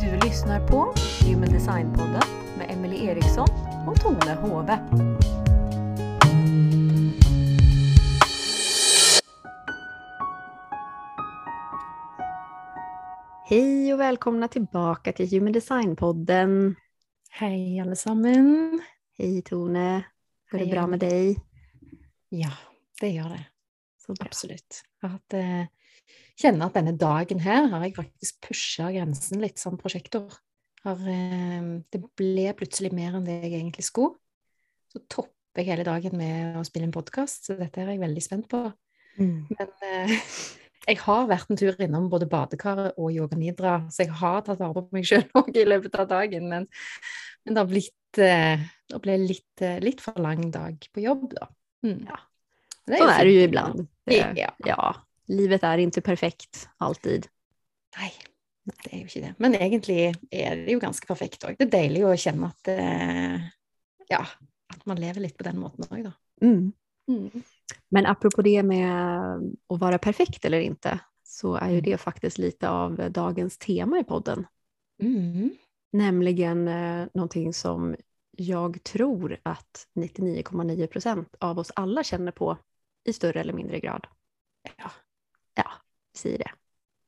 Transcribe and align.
Du 0.00 0.26
lyssnar 0.26 0.68
på 0.68 0.94
Human 1.24 1.48
Design-podden 1.48 2.22
med 2.58 2.70
Emily 2.70 3.06
Eriksson 3.06 3.48
och 3.88 4.00
Tone 4.00 4.34
Hove. 4.34 4.78
Hej 13.44 13.94
och 13.94 14.00
välkomna 14.00 14.48
tillbaka 14.48 15.12
till 15.12 15.30
Human 15.30 15.52
Design-podden. 15.52 16.74
Hej 17.30 17.80
allesammans! 17.80 18.82
Hej 19.18 19.42
Tone! 19.42 20.04
Går 20.50 20.58
det 20.58 20.66
bra 20.66 20.86
med 20.86 20.98
dig? 21.00 21.36
Ja, 22.28 22.50
det 23.00 23.10
gör 23.10 23.28
det. 23.28 23.44
Så. 24.00 24.14
Absolutt. 24.20 24.82
Hatt, 25.02 25.34
eh, 25.34 25.66
kjenner 26.40 26.68
at 26.68 26.76
denne 26.78 26.94
dagen 26.98 27.42
her 27.44 27.68
har 27.72 27.84
jeg 27.84 27.96
faktisk 27.98 28.40
pusha 28.48 28.90
grensen 28.94 29.42
litt 29.42 29.60
som 29.60 29.78
prosjektor. 29.80 30.32
Har, 30.84 31.00
eh, 31.08 31.66
det 31.92 32.00
ble 32.16 32.46
plutselig 32.56 32.92
mer 32.96 33.16
enn 33.16 33.26
det 33.28 33.42
jeg 33.42 33.58
egentlig 33.60 33.84
skulle. 33.84 34.16
Så 34.90 35.02
topper 35.08 35.62
jeg 35.62 35.70
hele 35.70 35.84
dagen 35.84 36.16
med 36.16 36.56
å 36.56 36.64
spille 36.66 36.88
en 36.88 36.94
podkast, 36.94 37.46
så 37.46 37.58
dette 37.58 37.82
er 37.82 37.92
jeg 37.92 38.02
veldig 38.02 38.24
spent 38.24 38.48
på. 38.50 38.64
Mm. 39.18 39.46
Men 39.50 39.70
eh, 39.86 40.16
jeg 40.88 40.98
har 41.04 41.28
vært 41.30 41.52
en 41.52 41.60
tur 41.60 41.80
innom 41.80 42.08
både 42.10 42.28
badekaret 42.30 42.98
og 42.98 43.12
yoga 43.14 43.38
nidra, 43.38 43.76
så 43.92 44.04
jeg 44.04 44.16
har 44.22 44.42
tatt 44.46 44.60
vare 44.62 44.80
på 44.80 44.96
meg 44.96 45.08
sjøl 45.08 45.26
òg 45.38 45.56
i 45.60 45.68
løpet 45.68 46.00
av 46.00 46.10
dagen. 46.10 46.48
Men, 46.52 46.68
men 47.44 47.56
det 47.56 47.62
har 47.62 47.70
blitt 47.70 48.22
eh, 48.24 48.68
det 48.90 49.00
ble 49.04 49.16
litt, 49.22 49.62
eh, 49.62 49.78
litt 49.82 50.02
for 50.02 50.18
lang 50.22 50.48
dag 50.50 50.88
på 50.92 51.04
jobb, 51.04 51.30
da. 51.36 51.50
Mm. 51.86 52.02
Ja. 52.08 52.18
Men 52.90 52.98
Så 52.98 53.04
jo 53.04 53.10
är 53.10 53.24
det 53.24 53.32
ju 53.32 53.42
ibland. 53.42 53.86
Det, 54.06 54.34
Ja. 54.36 54.50
ja, 54.58 54.94
livet 55.28 55.62
är 55.62 55.78
inte 55.78 56.00
perfekt 56.00 56.68
alltid. 56.78 57.26
Nei, 57.98 58.10
det 58.84 58.92
er 58.92 58.98
jo 59.00 59.06
ikke 59.08 59.20
det. 59.24 59.34
Men 59.38 59.54
egentlig 59.54 59.98
er 60.30 60.56
det 60.64 60.72
jo 60.74 60.80
ganske 60.82 61.06
perfekt 61.06 61.44
òg. 61.46 61.56
Det 61.58 61.66
er 61.68 61.72
deilig 61.74 62.04
å 62.06 62.14
kjenne 62.18 62.50
at 62.50 62.68
eh, 62.74 63.40
Ja, 64.10 64.24
at 64.74 64.86
man 64.86 64.98
lever 65.00 65.20
litt 65.22 65.36
på 65.38 65.46
den 65.46 65.58
måten 65.62 65.86
òg, 65.90 66.04
da. 66.08 66.12
Mm. 66.42 66.72
Mm. 67.10 67.42
Men 67.90 68.06
apropå 68.06 68.42
det 68.42 68.62
med 68.62 68.90
att 69.68 69.80
vara 69.80 69.98
perfekt 69.98 70.44
eller 70.44 70.60
inte, 70.60 70.98
så 71.24 71.54
är 71.54 71.66
ju 71.70 71.78
Mm. 71.78 71.84
det 71.90 71.98
faktiskt 71.98 72.38
lite 72.38 72.68
av 72.68 73.10
dagens 73.12 73.58
tema 73.58 73.98
i 74.00 74.04
podden. 74.04 74.46
Mm. 75.02 75.50
Nämligen 75.92 76.68
eh, 76.68 77.06
någonting 77.14 77.52
som 77.54 77.96
jag 78.36 78.82
tror 78.84 79.36
att 79.42 79.86
99,9 79.94 80.86
procent 80.86 81.34
av 81.40 81.58
oss 81.58 81.72
alla 81.76 82.04
känner 82.04 82.32
på 82.32 82.56
i 83.04 83.12
större 83.12 83.40
eller 83.40 83.52
mindre 83.52 83.80
grad. 83.80 84.06
Ja, 84.76 84.90
Ja, 85.54 85.70
säger 86.16 86.38
det. 86.38 86.50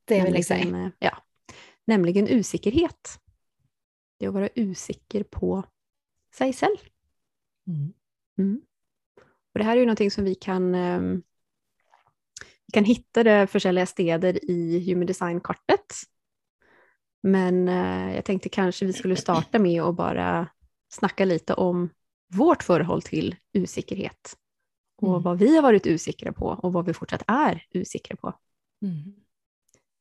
det 0.05 0.23
vil 0.23 0.33
jeg 0.33 0.45
si. 0.45 0.53
Nämligen, 0.53 0.85
eh, 0.85 0.91
Ja, 0.99 1.17
nämligen 1.85 2.27
usikkerhet. 2.27 3.19
Det 4.19 4.25
är 4.25 4.29
att 4.29 4.33
vara 4.33 4.49
usikker 4.55 5.23
på 5.23 5.63
sig 6.35 6.53
själv. 6.53 6.77
Mm. 7.67 7.93
Mm. 8.37 8.61
Och 9.53 9.59
det 9.59 9.63
här 9.63 9.75
är 9.75 9.79
ju 9.79 9.85
någonting 9.85 10.11
som 10.11 10.23
vi 10.23 10.35
kan, 10.35 10.75
ehm, 10.75 11.23
vi 12.67 12.71
kan 12.73 12.85
hitta 12.85 13.23
det 13.23 13.47
forskjellige 13.47 13.85
steder 13.85 14.49
i 14.51 14.89
Human 14.89 15.05
Design-kartet. 15.05 15.93
Men 17.23 17.67
eh, 17.67 18.15
jag 18.15 18.25
tänkte 18.25 18.49
kanske 18.49 18.85
vi 18.85 18.93
skulle 18.93 19.15
starta 19.15 19.59
med 19.59 19.81
att 19.81 19.95
bara 19.95 20.47
snacka 20.93 21.25
lite 21.25 21.53
om 21.53 21.89
vårt 22.27 22.63
förhåll 22.63 23.01
till 23.01 23.35
usikkerhet. 23.53 24.37
Och 25.03 25.09
Mm. 25.09 25.21
vad 25.23 25.39
vi 25.39 25.55
har 25.55 25.61
varit 25.63 25.87
usikra 25.87 26.33
på 26.33 26.45
och 26.45 26.73
vad 26.73 26.85
vi 26.85 26.93
fortsatt 26.93 27.23
är 27.27 27.65
usikra 27.71 28.15
på. 28.15 28.33
Mm. 28.81 29.13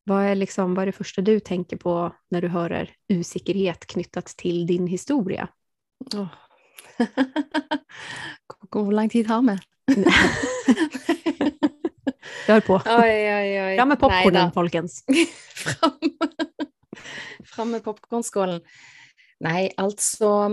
Vad 0.04 0.22
är, 0.24 0.34
liksom, 0.34 0.74
vad 0.74 0.82
är 0.82 0.86
det 0.86 0.92
första 0.92 1.22
du 1.22 1.40
tänker 1.40 1.76
på 1.76 2.12
när 2.30 2.42
du 2.42 2.48
hör 2.48 2.90
usikkerhet 3.08 3.86
knyttat 3.86 4.26
till 4.26 4.66
din 4.66 4.86
historia? 4.86 5.48
Åh. 6.14 6.26
Hvor 8.70 8.92
lang 8.92 9.08
tid 9.08 9.26
har 9.26 9.42
vi? 9.42 9.58
Hör 12.46 12.60
på. 12.66 12.74
oi, 12.74 13.34
oi, 13.34 13.60
oi. 13.62 13.76
Fram 13.76 13.88
med 13.88 14.00
popcornen, 14.00 14.52
folkens. 14.52 15.04
Fram. 15.54 15.92
Fram 17.44 17.70
med 17.70 17.84
popkornskålen. 17.84 18.60
Nei, 19.40 19.70
altså 19.76 20.48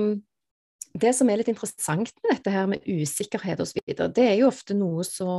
Det 0.89 1.11
som 1.13 1.29
er 1.29 1.39
litt 1.39 1.51
interessant 1.51 2.11
med 2.23 2.31
dette 2.33 2.53
her 2.53 2.65
med 2.69 2.85
usikkerhet 2.87 3.61
osv., 3.61 3.81
det 3.85 4.25
er 4.25 4.39
jo 4.39 4.49
ofte 4.49 4.73
noe 4.77 5.05
så, 5.05 5.29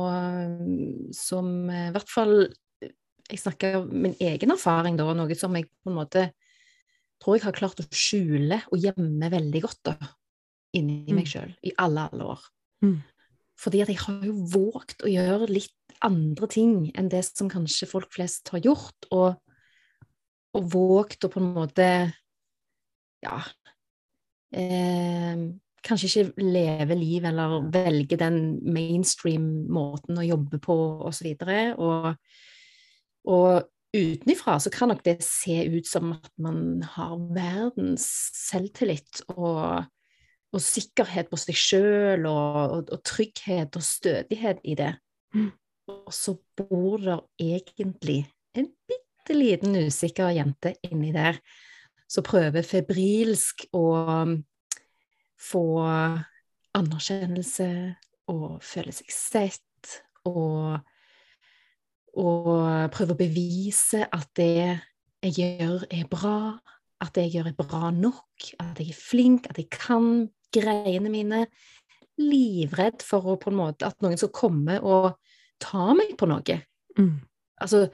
som 1.15 1.51
eh, 1.69 1.89
I 1.89 1.95
hvert 1.95 2.11
fall 2.11 2.35
Jeg 3.31 3.41
snakker 3.41 3.81
om 3.81 3.91
min 4.05 4.15
egen 4.19 4.53
erfaring, 4.55 4.97
da, 4.99 5.09
noe 5.15 5.37
som 5.39 5.55
jeg 5.55 5.67
på 5.67 5.91
en 5.91 5.99
måte 5.99 6.29
tror 7.21 7.37
jeg 7.37 7.45
har 7.45 7.55
klart 7.55 7.79
å 7.83 7.85
skjule 7.93 8.57
og 8.71 8.81
gjemme 8.81 9.29
veldig 9.29 9.61
godt 9.61 9.81
da, 9.91 9.93
inni 10.73 11.03
Mm. 11.05 11.19
meg 11.19 11.27
sjøl 11.29 11.51
i 11.61 11.73
alle, 11.77 12.07
alle 12.09 12.31
år. 12.33 12.47
Mm. 12.81 12.97
Fordi 13.61 13.81
at 13.83 13.91
jeg 13.93 14.01
har 14.01 14.25
jo 14.25 14.33
våget 14.49 15.05
å 15.05 15.11
gjøre 15.11 15.51
litt 15.51 15.95
andre 16.01 16.49
ting 16.49 16.89
enn 16.97 17.11
det 17.13 17.21
som 17.27 17.51
kanskje 17.51 17.89
folk 17.91 18.09
flest 18.15 18.49
har 18.55 18.63
gjort, 18.65 19.05
og, 19.13 19.37
og 20.57 20.71
våget 20.73 21.27
å 21.27 21.29
på 21.29 21.43
en 21.43 21.53
måte 21.53 21.87
ja 23.21 23.37
eh, 24.55 25.49
Kanskje 25.81 26.09
ikke 26.09 26.43
leve 26.45 26.93
liv 26.93 27.23
eller 27.25 27.55
velge 27.73 28.13
den 28.21 28.59
mainstream-måten 28.69 30.19
å 30.21 30.25
jobbe 30.27 30.59
på, 30.61 30.75
osv. 31.09 31.31
Og, 31.81 32.11
og 33.25 33.63
utenifra 33.89 34.59
så 34.61 34.69
kan 34.69 34.93
nok 34.93 35.01
det 35.07 35.15
se 35.25 35.55
ut 35.73 35.89
som 35.89 36.11
at 36.13 36.29
man 36.37 36.83
har 36.85 37.15
verdens 37.33 38.05
selvtillit 38.37 39.23
og 39.33 39.89
og 40.51 40.63
sikkerhet 40.63 41.31
på 41.31 41.39
seg 41.39 41.57
sjøl, 41.57 42.27
og, 42.27 42.75
og, 42.75 42.91
og 42.91 43.01
trygghet 43.07 43.77
og 43.79 43.85
stødighet 43.85 44.61
i 44.67 44.75
det. 44.79 44.93
Mm. 45.35 45.49
Og 45.91 46.13
så 46.15 46.35
bor 46.59 47.01
det 47.01 47.17
egentlig 47.39 48.25
en 48.57 48.67
bitte 48.67 49.35
liten 49.35 49.77
usikker 49.87 50.33
jente 50.35 50.75
inni 50.87 51.13
der 51.15 51.39
som 52.11 52.25
prøver 52.27 52.65
febrilsk 52.67 53.69
å 53.77 53.85
um, 54.25 54.35
få 55.41 55.65
anerkjennelse 56.77 57.69
og 58.31 58.59
føle 58.63 58.93
seg 58.95 59.13
sett, 59.13 59.95
og, 60.27 60.77
og 62.21 62.51
prøve 62.93 63.15
å 63.15 63.19
bevise 63.19 64.05
at 64.05 64.29
det 64.37 64.51
jeg 65.21 65.33
gjør, 65.37 65.85
er 65.89 66.05
bra, 66.09 66.37
at 67.01 67.13
det 67.15 67.27
jeg 67.27 67.35
gjør, 67.37 67.51
er 67.51 67.57
bra 67.57 67.91
nok, 67.95 68.51
at 68.61 68.79
jeg 68.81 68.93
er 68.93 69.01
flink, 69.01 69.49
at 69.49 69.59
jeg 69.59 69.69
kan 69.73 70.27
greiene 70.53 71.11
mine. 71.13 71.45
Livredd 72.21 73.01
for 73.05 73.33
å, 73.33 73.37
på 73.41 73.49
en 73.49 73.57
måte, 73.57 73.87
at 73.87 74.01
noen 74.03 74.19
skal 74.19 74.33
komme 74.35 74.77
og 74.83 75.13
ta 75.61 75.93
meg 75.97 76.13
på 76.19 76.27
noe. 76.29 76.57
Mm. 76.99 77.15
Altså 77.61 77.85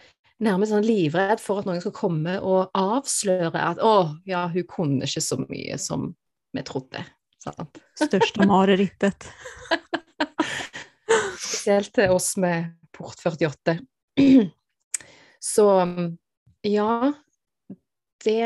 nærmest 0.43 0.73
sånn 0.73 0.85
livredd 0.85 1.41
for 1.41 1.61
at 1.61 1.67
noen 1.67 1.81
skal 1.81 1.95
komme 1.95 2.37
og 2.41 2.71
avsløre 2.77 3.57
at 3.71 3.81
'Å, 3.81 4.17
ja, 4.29 4.47
hun 4.53 4.67
kunne 4.69 5.07
ikke 5.07 5.23
så 5.23 5.39
mye 5.47 5.77
som 5.81 6.11
vi 6.53 6.63
trodde'. 6.65 7.03
Sant? 7.41 7.79
Största 7.97 8.45
marerittet. 8.45 9.29
Spesielt 11.37 11.93
til 11.93 12.11
oss 12.11 12.35
med 12.37 12.73
port 12.91 13.19
48. 13.23 13.77
Så 15.39 15.65
ja 16.65 17.13
det, 18.23 18.39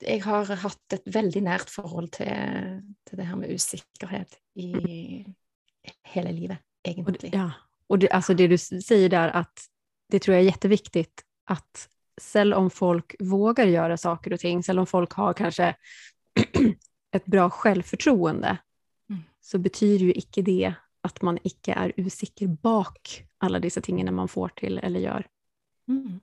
Jeg 0.00 0.22
har 0.24 0.48
hatt 0.62 0.94
et 0.96 1.04
veldig 1.12 1.42
nært 1.44 1.70
forhold 1.70 2.08
til, 2.16 2.80
til 3.06 3.20
det 3.20 3.26
her 3.28 3.36
med 3.36 3.52
usikkerhet 3.52 4.38
i 4.56 5.24
hele 6.14 6.32
livet, 6.32 6.58
Och 6.58 6.82
det, 6.82 6.90
egentlig. 6.90 7.34
ja. 7.34 7.52
och 7.86 7.98
det, 7.98 8.08
alltså 8.08 8.34
det 8.34 8.46
du 8.48 8.58
säger 8.58 9.08
där, 9.08 9.28
att 9.28 9.60
det 10.10 10.18
tror 10.18 10.34
jag 10.34 10.42
är 10.42 10.46
jätteviktigt 10.46 11.24
att 11.44 11.88
selv 12.20 12.54
om 12.54 12.70
folk 12.70 13.14
vågar 13.20 13.66
göra 13.66 13.96
saker 13.96 14.32
och 14.32 14.40
ting, 14.40 14.62
selv 14.62 14.78
om 14.78 14.86
folk 14.86 15.12
har 15.12 15.32
kanske 15.32 15.76
ett 17.12 17.24
bra 17.24 17.50
självförtroende, 17.50 18.58
Mm. 19.10 19.22
så 19.40 19.58
betyder 19.58 20.04
ju 20.04 20.12
icke 20.12 20.42
det 20.42 20.74
att 21.00 21.22
man 21.22 21.38
icke 21.42 21.72
är 21.72 21.92
usikker 21.96 22.46
bak 22.46 23.26
alla 23.38 23.60
dessa 23.60 23.80
tingene 23.80 24.10
man 24.10 24.28
får 24.28 24.48
till 24.48 24.78
eller 24.78 25.00
gör. 25.00 25.26
Mm. 25.88 26.20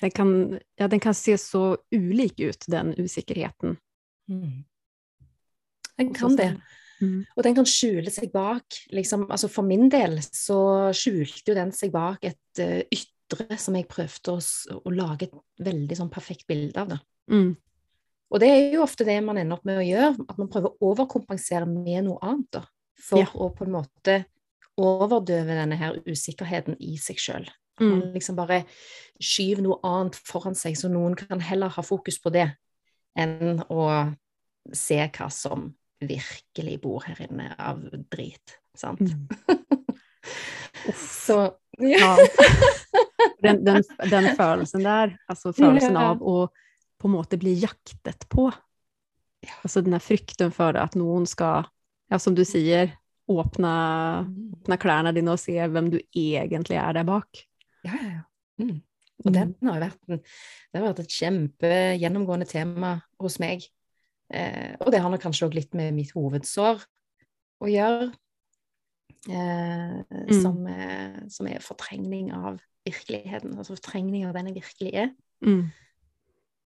Den 0.00 0.10
kan, 0.10 0.60
ja, 0.74 0.88
den 0.88 1.00
kan 1.00 1.14
se 1.14 1.38
så 1.38 1.78
ulik 1.90 2.40
ut, 2.40 2.64
den 2.68 2.94
usikkerheten. 2.94 3.76
Mm. 4.28 4.64
Den 5.96 6.14
kan 6.14 6.36
det. 6.36 6.60
Mm. 7.02 7.26
Og 7.36 7.44
den 7.44 7.56
kan 7.58 7.66
skjule 7.68 8.10
seg 8.12 8.30
bak 8.32 8.78
liksom, 8.94 9.26
altså 9.28 9.50
For 9.52 9.66
min 9.66 9.90
del 9.92 10.14
så 10.24 10.88
skjulte 10.96 11.52
jo 11.52 11.56
den 11.58 11.72
seg 11.76 11.92
bak 11.92 12.24
et 12.24 12.62
eh, 12.62 12.86
ytre 12.88 13.58
som 13.60 13.76
jeg 13.76 13.88
prøvde 13.90 14.32
å, 14.32 14.40
å 14.80 14.92
lage 14.94 15.28
et 15.28 15.34
veldig 15.66 15.98
sånn 15.98 16.12
perfekt 16.12 16.46
bilde 16.48 16.80
av. 16.80 16.94
det. 16.94 17.00
Mm. 17.32 17.50
Og 18.32 18.40
det 18.42 18.48
er 18.50 18.72
jo 18.74 18.82
ofte 18.86 19.04
det 19.06 19.18
man 19.22 19.38
ender 19.38 19.58
opp 19.58 19.66
med 19.68 19.78
å 19.82 19.84
gjøre, 19.86 20.24
at 20.30 20.38
man 20.40 20.48
prøver 20.50 20.72
å 20.72 20.90
overkompensere 20.92 21.68
med 21.68 22.08
noe 22.08 22.18
annet. 22.22 22.48
da, 22.58 22.64
For 22.98 23.20
Ja. 23.20 23.26
å 23.34 23.50
på 23.54 23.66
en 23.66 23.76
måte 23.76 24.24
overdøver 24.76 25.56
denne 25.56 25.76
her 25.76 26.00
usikkerheten 26.06 26.76
i 26.80 26.96
seg 27.00 27.16
sjøl. 27.20 27.46
Mm. 27.80 28.12
Liksom 28.14 28.36
bare 28.36 28.64
skyver 29.20 29.62
noe 29.62 29.80
annet 29.84 30.16
foran 30.16 30.54
seg, 30.56 30.76
så 30.76 30.88
noen 30.88 31.14
kan 31.16 31.40
heller 31.40 31.68
ha 31.68 31.82
fokus 31.84 32.18
på 32.18 32.32
det 32.32 32.48
enn 33.16 33.62
å 33.68 34.16
se 34.72 34.98
hva 35.08 35.28
som 35.32 35.74
virkelig 36.00 36.80
bor 36.82 37.04
her 37.06 37.20
inne 37.24 37.52
av 37.58 37.82
drit. 38.12 38.58
Sant? 38.76 39.00
Mm. 39.00 39.28
så 40.96 41.40
ja. 41.78 42.16
Den, 43.42 43.64
den, 43.64 43.82
den 44.10 44.30
følelsen 44.36 44.84
der, 44.84 45.16
altså 45.28 45.52
følelsen 45.56 45.96
av 46.00 46.22
å 46.24 46.46
på 46.96 47.08
en 47.08 47.16
måte 47.16 47.36
bli 47.36 47.52
jaktet 47.60 48.28
på. 48.32 48.48
Altså 49.62 49.82
den 49.84 49.92
här 49.92 50.00
frykten 50.00 50.52
for 50.54 50.76
at 50.80 50.96
noen 50.96 51.26
skal, 51.28 51.68
ja, 52.10 52.18
som 52.18 52.34
du 52.34 52.44
sier, 52.48 52.94
åpne, 53.28 53.72
åpne 54.56 54.78
klærne 54.80 55.12
dine 55.14 55.34
og 55.34 55.42
se 55.42 55.58
hvem 55.58 55.90
du 55.92 55.98
egentlig 56.00 56.78
er 56.80 56.96
der 56.96 57.06
bak. 57.08 57.44
Ja, 57.84 57.92
ja, 57.92 58.10
ja. 58.16 58.24
Mm. 58.62 58.80
Og 59.24 59.32
den 59.32 59.54
har 59.64 59.80
vært, 59.80 60.00
en, 60.12 60.20
det 60.20 60.80
har 60.80 60.86
vært 60.90 61.02
et 61.04 61.14
kjempegjennomgående 61.18 62.48
tema 62.48 62.96
hos 63.22 63.38
meg. 63.42 63.64
Eh, 64.32 64.74
og 64.80 64.90
det 64.92 65.00
har 65.00 65.10
nok 65.10 65.22
kanskje 65.22 65.46
også 65.46 65.54
litt 65.54 65.74
med 65.78 65.94
mitt 65.94 66.12
hovedsår 66.16 66.82
å 67.62 67.70
gjøre. 67.70 68.12
Eh, 69.28 70.02
Mm. 70.06 70.42
som, 70.42 70.66
eh, 70.66 71.28
som 71.28 71.46
er 71.46 71.58
fortrengning 71.58 72.32
av 72.32 72.60
virkeligheten. 72.86 73.56
Altså 73.56 73.74
fortrengning 73.76 74.26
av 74.26 74.34
den 74.34 74.46
jeg 74.46 74.62
virkelig 74.62 74.94
er. 74.94 75.10
Mm. 75.42 75.70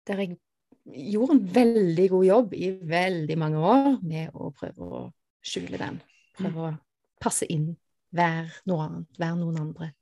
Der 0.08 0.16
jeg 0.18 0.38
gjorde 0.86 1.32
en 1.34 1.48
veldig 1.56 2.10
god 2.10 2.26
jobb 2.26 2.54
i 2.54 2.72
veldig 2.72 3.38
mange 3.38 3.58
år 3.58 4.04
med 4.04 4.32
å 4.34 4.52
prøve 4.54 4.78
å 4.78 5.14
skjule 5.44 5.78
den. 5.78 6.02
Prøve 6.38 6.56
å 6.56 6.80
passe 7.22 7.46
inn. 7.50 7.76
Være 8.14 8.52
noe 8.68 8.86
annet. 8.88 9.08
Være 9.18 9.38
noen 9.38 9.60
andre. 9.60 9.94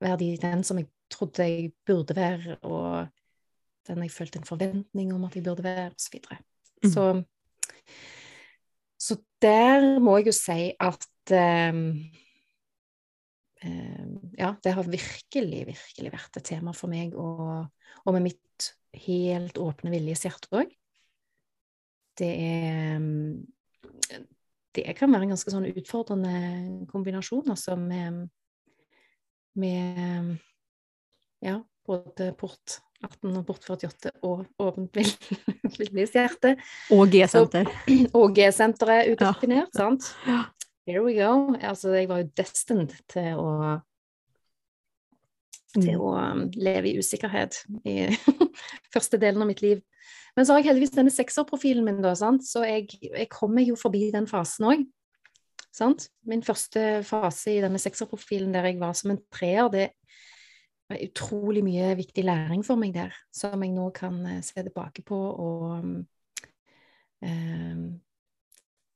Være 0.00 0.18
de, 0.18 0.36
den 0.36 0.64
som 0.64 0.78
jeg 0.78 0.88
trodde 1.10 1.44
jeg 1.46 1.72
burde 1.86 2.14
være, 2.16 2.58
og 2.64 3.08
den 3.86 4.02
jeg 4.02 4.10
følte 4.10 4.38
en 4.40 4.44
forventning 4.48 5.12
om 5.14 5.24
at 5.24 5.34
jeg 5.34 5.44
burde 5.44 5.62
være, 5.62 5.92
osv. 5.94 6.20
Mm. 6.84 6.90
så 6.92 7.24
Så 8.98 9.16
der 9.42 9.98
må 10.02 10.16
jeg 10.18 10.30
jo 10.30 10.34
si 10.36 10.60
at 10.80 11.32
eh, 11.32 11.68
ehm, 13.62 14.14
Ja, 14.38 14.54
det 14.64 14.72
har 14.76 14.88
virkelig, 14.88 15.66
virkelig 15.68 16.12
vært 16.12 16.36
et 16.36 16.44
tema 16.44 16.72
for 16.76 16.92
meg, 16.92 17.14
og, 17.14 17.68
og 18.04 18.16
med 18.16 18.26
mitt 18.28 18.72
helt 18.96 19.58
åpne 19.60 19.92
viljeshjerte 19.92 20.50
òg. 20.52 20.72
Det 22.16 22.32
er 22.40 23.00
Det 24.76 24.96
kan 24.96 25.12
være 25.12 25.24
en 25.24 25.32
ganske 25.32 25.52
sånn 25.52 25.68
utfordrende 25.70 26.86
kombinasjon, 26.90 27.48
altså, 27.50 27.76
med, 27.76 28.26
med 29.56 30.36
Ja, 31.44 31.60
både 31.86 32.32
port 32.36 32.80
18 33.04 33.36
og 33.36 33.50
48 33.50 34.10
og 34.24 34.44
åpent 34.62 34.96
viljeshjerte. 35.80 36.54
Og 36.96 37.10
G-senter. 37.12 37.68
Og 38.18 38.32
G-senteret 38.36 39.06
Ja. 39.10 39.12
udefinert, 39.32 39.74
sant? 39.76 40.08
Ja. 40.26 40.44
Here 40.86 41.02
we 41.02 41.16
go. 41.18 41.54
Altså, 41.60 41.90
jeg 41.98 42.08
var 42.08 42.22
jo 42.22 42.30
destined 42.38 42.94
til 43.10 43.34
å 43.42 43.80
til 45.76 45.92
Mm. 45.92 46.00
å 46.00 46.10
um, 46.16 46.38
leve 46.56 46.88
i 46.88 46.96
usikkerhet 46.96 47.58
i 47.84 48.06
første 48.94 49.18
delen 49.20 49.42
av 49.44 49.50
mitt 49.50 49.60
liv. 49.60 49.82
Men 50.36 50.46
så 50.46 50.54
har 50.54 50.62
jeg 50.62 50.70
heldigvis 50.70 50.94
denne 50.94 51.12
sekserprofilen 51.12 51.84
min, 51.84 51.98
da, 52.00 52.14
sant? 52.16 52.46
så 52.48 52.62
jeg, 52.64 52.86
jeg 53.04 53.28
kommer 53.28 53.60
jo 53.66 53.76
forbi 53.76 54.06
den 54.14 54.24
fasen 54.30 54.70
òg. 54.70 54.86
Min 56.24 56.40
første 56.46 57.02
fase 57.04 57.52
i 57.52 57.60
denne 57.60 57.76
sekserprofilen 57.82 58.54
der 58.56 58.70
jeg 58.70 58.78
var 58.80 58.94
som 58.96 59.12
en 59.12 59.20
treer, 59.28 59.68
det 59.68 59.90
var 60.90 61.02
utrolig 61.02 61.62
mye 61.66 61.94
viktig 61.98 62.24
læring 62.26 62.62
for 62.66 62.78
meg 62.80 62.94
der, 62.94 63.14
som 63.34 63.62
jeg 63.62 63.74
nå 63.74 63.88
kan 63.96 64.20
eh, 64.30 64.42
se 64.44 64.62
tilbake 64.62 65.04
på 65.06 65.18
og 65.18 65.88
eh, 67.26 67.82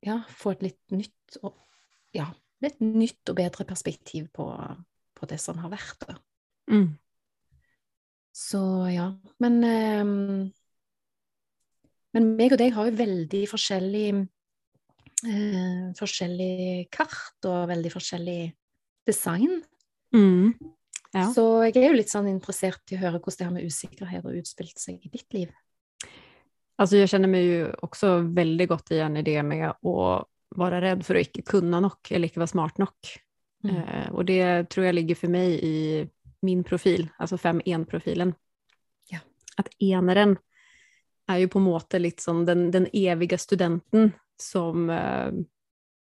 ja, 0.06 0.20
få 0.28 0.54
et 0.54 0.64
litt 0.68 0.94
nytt 0.94 1.40
og 1.42 1.56
ja, 2.16 2.28
et 2.64 2.80
nytt 2.82 3.30
og 3.30 3.38
bedre 3.38 3.66
perspektiv 3.68 4.28
på, 4.34 4.46
på 5.16 5.28
det 5.30 5.40
som 5.40 5.60
har 5.62 5.72
vært. 5.72 6.06
da. 6.06 6.16
Mm. 6.70 6.90
Så 8.34 8.62
ja. 8.90 9.10
Men, 9.42 9.62
ehm, 9.66 10.50
men 12.14 12.28
meg 12.38 12.54
og 12.54 12.60
deg 12.60 12.74
har 12.76 12.88
jo 12.88 12.98
veldig 12.98 13.42
forskjellig 13.50 14.06
eh, 15.26 15.86
forskjellig 15.98 16.88
kart 16.92 17.48
og 17.48 17.68
veldig 17.70 17.92
forskjellig 17.92 18.40
design. 19.08 19.60
Mm. 20.14 20.54
Ja. 21.12 21.26
Så 21.34 21.44
jeg 21.66 21.76
er 21.80 21.90
jo 21.90 21.98
litt 21.98 22.12
sånn 22.12 22.28
interessert 22.30 22.92
i 22.92 22.96
å 22.98 23.02
høre 23.02 23.18
hvordan 23.18 23.38
det 23.38 23.46
her 23.46 23.54
med 23.56 23.66
usikkerhet 23.66 24.24
har 24.24 24.38
utspilt 24.38 24.78
seg 24.78 25.00
i 25.02 25.10
ditt 25.10 25.32
liv. 25.34 25.50
Alltså 26.76 26.96
jag 26.96 27.08
känner 27.08 27.28
mig 27.28 27.44
ju 27.44 27.72
också 27.82 28.18
väldigt 28.18 28.68
gott 28.68 28.90
igen 28.90 29.16
i 29.16 29.22
det 29.22 29.42
med 29.42 29.70
att 29.70 30.26
vara 30.48 30.80
rädd 30.80 31.06
för 31.06 31.14
att 31.14 31.26
inte 31.26 31.42
kunna 31.42 31.80
nog 31.80 31.92
eller 32.10 32.28
inte 32.28 32.38
vara 32.38 32.46
smart 32.46 32.78
nog. 32.78 32.88
Mm. 33.64 33.76
Eh, 33.76 34.10
och 34.10 34.24
det 34.24 34.70
tror 34.70 34.86
jag 34.86 34.94
ligger 34.94 35.14
för 35.14 35.28
mig 35.28 35.60
i 35.64 36.08
min 36.40 36.64
profil, 36.64 37.08
alltså 37.18 37.36
5-1-profilen. 37.36 38.34
Ja. 39.08 39.18
Att 39.56 39.68
eneren 39.78 40.36
är 41.26 41.38
ju 41.38 41.48
på 41.48 41.58
måte 41.58 41.98
lite 41.98 42.22
som 42.22 42.46
den, 42.46 42.70
den 42.70 42.86
eviga 42.92 43.38
studenten 43.38 44.12
som 44.36 44.90
eh, 44.90 45.32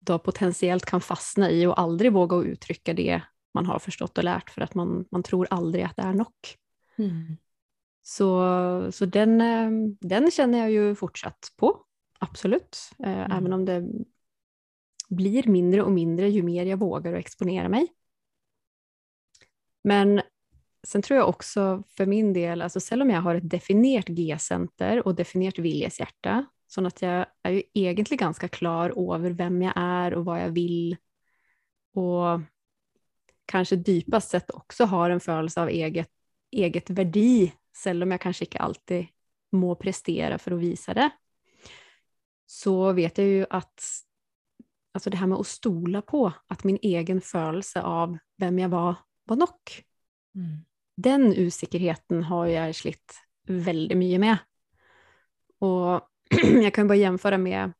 då 0.00 0.18
potentiellt 0.18 0.86
kan 0.86 1.00
fastna 1.00 1.50
i 1.50 1.66
och 1.66 1.80
aldrig 1.80 2.12
våga 2.12 2.36
att 2.36 2.44
uttrycka 2.44 2.94
det 2.94 3.22
man 3.54 3.66
har 3.66 3.78
förstått 3.78 4.18
och 4.18 4.24
lärt 4.24 4.50
för 4.50 4.60
att 4.60 4.74
man, 4.74 5.04
man 5.10 5.22
tror 5.22 5.46
aldrig 5.50 5.84
att 5.84 5.96
det 5.96 6.02
är 6.02 6.12
nog. 6.12 6.34
Mm. 6.98 7.36
Så, 8.02 8.92
så 8.92 9.06
den, 9.06 9.40
eh, 9.40 9.70
den 10.00 10.30
känner 10.30 10.58
jag 10.58 10.70
ju 10.70 10.94
fortsatt 10.94 11.52
på, 11.56 11.84
absolut. 12.18 12.78
Eh, 12.98 13.10
Mm. 13.10 13.32
Även 13.32 13.52
om 13.52 13.64
det 13.64 13.88
blir 15.08 15.48
mindre 15.48 15.82
och 15.82 15.92
mindre 15.92 16.28
ju 16.28 16.42
mer 16.42 16.66
jag 16.66 16.76
vågar 16.76 17.12
att 17.12 17.18
exponera 17.18 17.68
mig. 17.68 17.88
Men 19.84 20.22
sen 20.82 21.02
tror 21.02 21.18
jag 21.18 21.28
också 21.28 21.82
för 21.88 22.06
min 22.06 22.32
del, 22.32 22.62
alltså 22.62 22.80
selv 22.80 23.02
om 23.02 23.10
jag 23.10 23.20
har 23.20 23.34
ett 23.34 23.50
definierat 23.50 24.06
G-center 24.08 25.06
och 25.06 25.14
definierat 25.14 25.58
viljeshjärta, 25.58 26.46
så 26.66 26.86
att 26.86 27.02
jag 27.02 27.26
är 27.42 27.50
ju 27.50 27.62
egentligen 27.74 28.18
ganska 28.18 28.48
klar 28.48 29.14
över 29.14 29.30
vem 29.30 29.62
jag 29.62 29.72
är 29.76 30.14
och 30.14 30.24
vad 30.24 30.42
jag 30.42 30.50
vill 30.50 30.96
och 31.94 32.40
kanske 33.50 33.76
djupast 33.76 34.30
sett 34.30 34.50
också 34.50 34.84
har 34.84 35.10
en 35.10 35.20
følelse 35.20 35.60
av 35.60 35.68
eget, 35.68 36.10
eget 36.50 36.90
verdi, 36.90 37.52
selv 37.76 38.02
om 38.02 38.10
jag 38.10 38.20
kanske 38.20 38.44
inte 38.44 38.58
alltid 38.58 39.06
må 39.52 39.74
prestera 39.74 40.38
för 40.38 40.50
att 40.50 40.60
visa 40.60 40.94
det, 40.94 41.10
så 42.46 42.92
vet 42.92 43.18
jag 43.18 43.26
ju 43.26 43.46
att 43.50 43.84
alltså 44.94 45.10
det 45.10 45.16
här 45.16 45.26
med 45.26 45.38
att 45.38 45.46
stola 45.46 46.02
på 46.02 46.32
att 46.46 46.64
min 46.64 46.78
egen 46.82 47.20
følelse 47.20 47.82
av 47.82 48.18
vem 48.36 48.58
jag 48.58 48.68
var 48.68 48.94
var 49.24 49.36
nok. 49.36 49.84
Mm. 50.34 50.64
Den 50.96 51.34
usikkerheten 51.34 52.22
har 52.22 52.46
jag 52.46 52.74
slitt 52.74 53.14
väldigt 53.46 53.98
mycket 53.98 54.20
med. 54.20 54.36
Och 55.58 56.08
jag 56.62 56.74
kan 56.74 56.88
bara 56.88 56.94
jämföra 56.94 57.38
med 57.38 57.72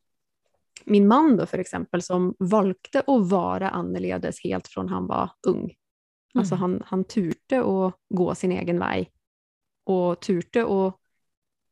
min 0.85 1.09
man 1.09 1.37
då 1.37 1.47
för 1.47 1.59
exempel 1.59 2.03
som 2.03 2.35
valgte 2.39 3.01
att 3.01 3.29
vara 3.29 3.71
annorledes 3.71 4.45
helt 4.45 4.69
från 4.69 4.89
han 4.89 5.07
var 5.07 5.31
ung. 5.47 5.75
Alltså 6.35 6.55
Mm. 6.55 6.61
han, 6.61 6.83
han 6.87 7.05
turte 7.05 7.61
att 7.61 7.95
gå 8.09 8.35
sin 8.35 8.53
egen 8.53 8.79
väg 8.79 9.11
och 9.85 10.21
turte 10.21 10.63
att 10.63 10.95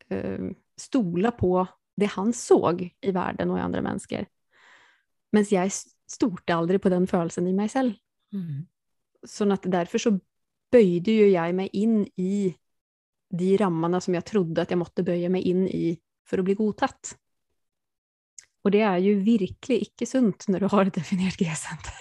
eh, 0.09 0.39
stola 0.77 1.31
på 1.31 1.67
det 1.97 2.07
han 2.07 2.33
såg 2.33 2.95
i 3.01 3.11
världen 3.11 3.51
och 3.51 3.59
i 3.59 3.61
andra 3.61 3.83
människor. 3.83 4.27
Men 5.33 5.45
jag 5.51 5.71
storte 6.11 6.55
aldrig 6.55 6.83
på 6.83 6.89
den 6.89 7.07
følelsen 7.07 7.47
i 7.47 7.53
mig 7.53 7.69
själv. 7.69 7.93
Mm. 8.33 8.67
Så 9.27 9.53
att 9.53 9.63
därför 9.63 9.99
så 9.99 10.19
böjde 10.71 11.11
ju 11.11 11.29
jag 11.29 11.55
mig 11.55 11.69
in 11.73 12.07
i 12.17 12.57
de 13.31 13.59
rammarna 13.59 14.01
som 14.01 14.15
jag 14.15 14.25
trodde 14.25 14.63
att 14.63 14.71
jag 14.71 14.79
måtte 14.79 15.03
böja 15.03 15.29
mig 15.29 15.43
in 15.43 15.69
i 15.69 16.01
för 16.27 16.39
att 16.39 16.45
bli 16.45 16.55
godtatt. 16.55 17.19
Och 18.69 18.73
det 18.73 18.81
är 18.81 18.99
ju 18.99 19.15
virkelig 19.25 19.79
ikke 19.81 20.07
sunt 20.07 20.45
när 20.49 20.61
du 20.61 20.67
har 20.69 20.85
ett 20.85 20.95
definierat 20.95 21.37
G-center. 21.41 21.95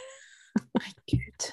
Gud. 1.11 1.45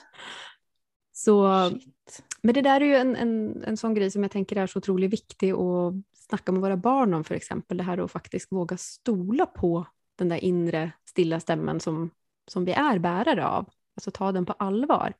Så, 1.12 1.46
Shit. 1.70 2.22
men 2.42 2.54
det 2.54 2.62
där 2.62 2.80
är 2.80 2.84
ju 2.84 2.94
en, 2.94 3.16
en, 3.16 3.62
en 3.62 3.76
sån 3.76 3.94
grej 3.94 4.10
som 4.10 4.22
jag 4.22 4.32
tänker 4.32 4.56
är 4.56 4.66
så 4.66 4.78
otroligt 4.78 5.12
viktig 5.12 5.50
att 5.50 5.94
snacka 6.14 6.52
med 6.52 6.60
våra 6.60 6.76
barn 6.76 7.14
om 7.14 7.24
för 7.24 7.34
exempel. 7.34 7.76
Det 7.76 7.82
här 7.82 7.98
att 7.98 8.10
faktiskt 8.10 8.52
våga 8.52 8.76
stola 8.76 9.46
på 9.46 9.86
den 10.16 10.28
där 10.28 10.44
inre 10.44 10.92
stilla 11.04 11.40
stämmen 11.40 11.80
som, 11.80 12.10
som 12.48 12.64
vi 12.64 12.72
är 12.72 12.98
bärare 12.98 13.46
av. 13.46 13.68
Alltså 13.96 14.10
ta 14.10 14.32
den 14.32 14.46
på 14.46 14.52
allvar. 14.52 15.14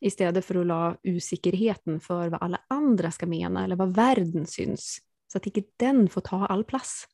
Istället 0.00 0.44
för 0.44 0.54
att 0.54 0.66
la 0.66 0.96
usikkerheten 1.02 2.00
för 2.00 2.28
vad 2.28 2.42
alla 2.42 2.60
andra 2.68 3.10
ska 3.10 3.26
mena 3.26 3.64
eller 3.64 3.76
vad 3.76 3.94
världen 3.94 4.46
syns. 4.46 4.98
Så 5.32 5.38
att 5.38 5.46
inte 5.46 5.62
den 5.76 6.08
får 6.08 6.20
ta 6.20 6.46
all 6.46 6.64
plats. 6.64 7.06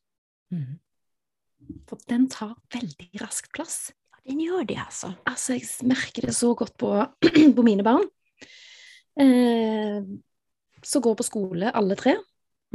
Mm. 0.51 0.79
For 1.89 1.99
den 2.09 2.29
tar 2.29 2.55
veldig 2.73 3.09
raskt 3.21 3.51
plass. 3.55 3.91
Den 4.27 4.39
gjør 4.43 4.65
det, 4.67 4.77
altså. 4.77 5.13
Altså, 5.25 5.53
jeg 5.53 5.87
merker 5.87 6.27
det 6.27 6.35
så 6.35 6.53
godt 6.55 6.77
på, 6.77 6.91
på 7.57 7.63
mine 7.65 7.83
barn. 7.83 8.03
Eh, 9.19 10.03
som 10.83 11.01
går 11.01 11.15
på 11.17 11.23
skole, 11.25 11.71
alle 11.75 11.95
tre. 11.95 12.17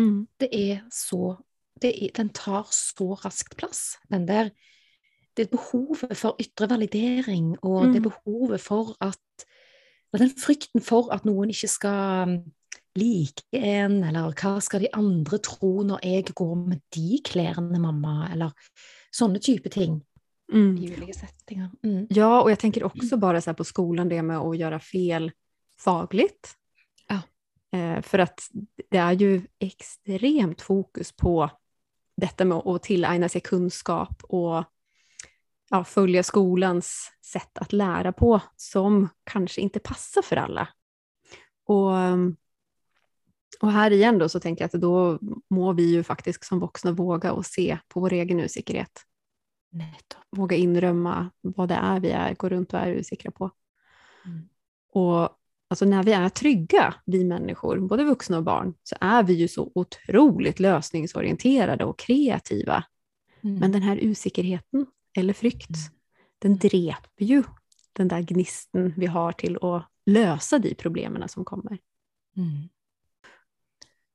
Mm. 0.00 0.26
Det 0.40 0.48
er 0.52 0.80
så 0.90 1.36
det 1.82 1.90
er, 2.04 2.10
Den 2.16 2.30
tar 2.30 2.68
så 2.72 3.12
raskt 3.24 3.56
plass, 3.56 3.96
den 4.10 4.28
der 4.28 4.50
Det 5.36 5.46
er 5.46 5.56
behovet 5.56 6.16
for 6.16 6.36
ytre 6.40 6.68
validering, 6.70 7.56
og 7.62 7.86
det 7.88 7.96
er 7.96 8.00
Mm. 8.00 8.10
behovet 8.10 8.60
for 8.60 8.96
at 9.00 9.18
Og 10.12 10.18
den 10.18 10.30
frykten 10.30 10.80
for 10.80 11.12
at 11.12 11.24
noen 11.24 11.48
ikke 11.50 11.68
skal 11.68 12.42
um, 12.72 13.00
like 13.00 13.42
en, 13.52 14.02
eller 14.04 14.32
hva 14.36 14.60
skal 14.60 14.80
de 14.84 14.92
andre 14.92 15.38
tro 15.38 15.82
når 15.82 16.04
jeg 16.04 16.34
går 16.34 16.54
med 16.56 16.80
de 16.94 17.20
klærne, 17.24 17.78
mamma, 17.80 18.28
eller 18.32 18.52
sånne 19.12 19.40
type 19.40 19.72
ting 19.72 20.00
Mm. 20.52 20.76
i. 20.76 21.12
Mm. 21.82 22.06
Ja, 22.10 22.42
och 22.42 22.50
jag 22.50 22.58
tänker 22.58 22.84
också 22.84 23.16
bara 23.16 23.40
så 23.40 23.54
på 23.54 23.64
skolan, 23.64 24.08
det 24.08 24.22
med 24.22 24.38
att 24.38 24.58
göra 24.58 24.80
fel 24.80 25.32
fagligt. 25.78 26.54
Ja. 27.08 27.20
Eh, 27.78 28.02
för 28.02 28.18
att 28.18 28.40
det 28.90 28.98
är 28.98 29.12
ju 29.12 29.42
extremt 29.58 30.60
fokus 30.60 31.12
på 31.12 31.50
detta 32.16 32.44
med 32.44 32.58
att 32.58 32.82
tillägna 32.82 33.28
sig 33.28 33.40
kunskap 33.40 34.22
och 34.22 34.64
ja, 35.70 35.84
följa 35.84 36.22
skolans 36.22 37.10
sätt 37.32 37.58
att 37.58 37.72
lära 37.72 38.12
på 38.12 38.40
som 38.56 39.08
kanske 39.24 39.60
inte 39.60 39.78
passar 39.78 40.22
för 40.22 40.36
alla. 40.36 40.68
Och, 41.66 41.96
och 43.60 43.72
här 43.72 43.90
igen 43.90 44.18
då 44.18 44.28
så 44.28 44.40
tänker 44.40 44.64
jag 44.64 44.74
att 44.74 44.80
då 44.80 45.18
må 45.50 45.72
vi 45.72 45.90
ju 45.90 46.02
faktiskt 46.02 46.44
som 46.44 46.60
vuxna 46.60 46.92
våga 46.92 47.32
och 47.32 47.46
se 47.46 47.78
på 47.88 48.00
vår 48.00 48.12
egen 48.12 48.40
osäkerhet 48.40 49.06
våga 50.30 50.56
inrömma 50.56 51.30
vad 51.40 51.68
det 51.68 51.74
är 51.74 52.00
vi 52.00 52.10
är, 52.10 52.34
går 52.34 52.50
runt 52.50 52.72
och 52.72 52.80
är 52.80 52.98
osäkra 52.98 53.30
på. 53.30 53.50
Mm. 54.26 54.48
Och 54.92 55.28
alltså 55.68 55.84
när 55.84 56.02
vi 56.02 56.12
är 56.12 56.28
trygga, 56.28 56.94
vi 57.04 57.24
människor, 57.24 57.78
både 57.78 58.04
vuxna 58.04 58.36
och 58.36 58.42
barn, 58.42 58.74
så 58.82 58.96
är 59.00 59.22
vi 59.22 59.32
ju 59.32 59.48
så 59.48 59.72
otroligt 59.74 60.60
lösningsorienterade 60.60 61.84
och 61.84 61.98
kreativa. 61.98 62.84
Mm. 63.40 63.58
Men 63.58 63.72
den 63.72 63.82
här 63.82 64.00
osäkerheten, 64.02 64.86
eller 65.16 65.32
frykt, 65.32 65.70
Mm. 65.70 65.92
den 66.38 66.58
dreper 66.58 67.24
ju 67.24 67.42
den 67.92 68.08
där 68.08 68.20
gnisten 68.20 68.94
vi 68.96 69.06
har 69.06 69.32
till 69.32 69.58
att 69.64 69.86
lösa 70.06 70.58
de 70.58 70.74
problemen 70.74 71.28
som 71.28 71.44
kommer. 71.44 71.78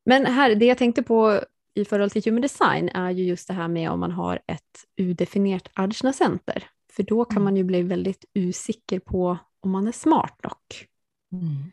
Men 0.08 0.26
här, 0.26 0.56
det 0.56 0.66
jag 0.66 0.78
tänkte 0.78 1.04
på 1.04 1.42
i 1.74 1.86
förhållande 1.86 2.14
till 2.14 2.24
human 2.26 2.42
design 2.42 2.90
är 2.90 3.12
ju 3.12 3.24
just 3.24 3.48
det 3.48 3.54
här 3.54 3.68
med 3.68 3.92
om 3.92 4.00
man 4.00 4.12
har 4.12 4.40
ett 4.48 4.86
udefinierat 4.96 5.70
Ajna-center. 5.74 6.64
För 6.92 7.04
då 7.04 7.26
kan 7.26 7.38
Mm. 7.38 7.44
man 7.44 7.56
ju 7.58 7.64
bli 7.64 7.82
väldigt 7.82 8.26
usikker 8.34 9.00
på 9.00 9.38
om 9.60 9.72
man 9.72 9.88
är 9.88 9.92
smart 9.92 10.40
nog. 10.44 10.88
Mm. 11.32 11.72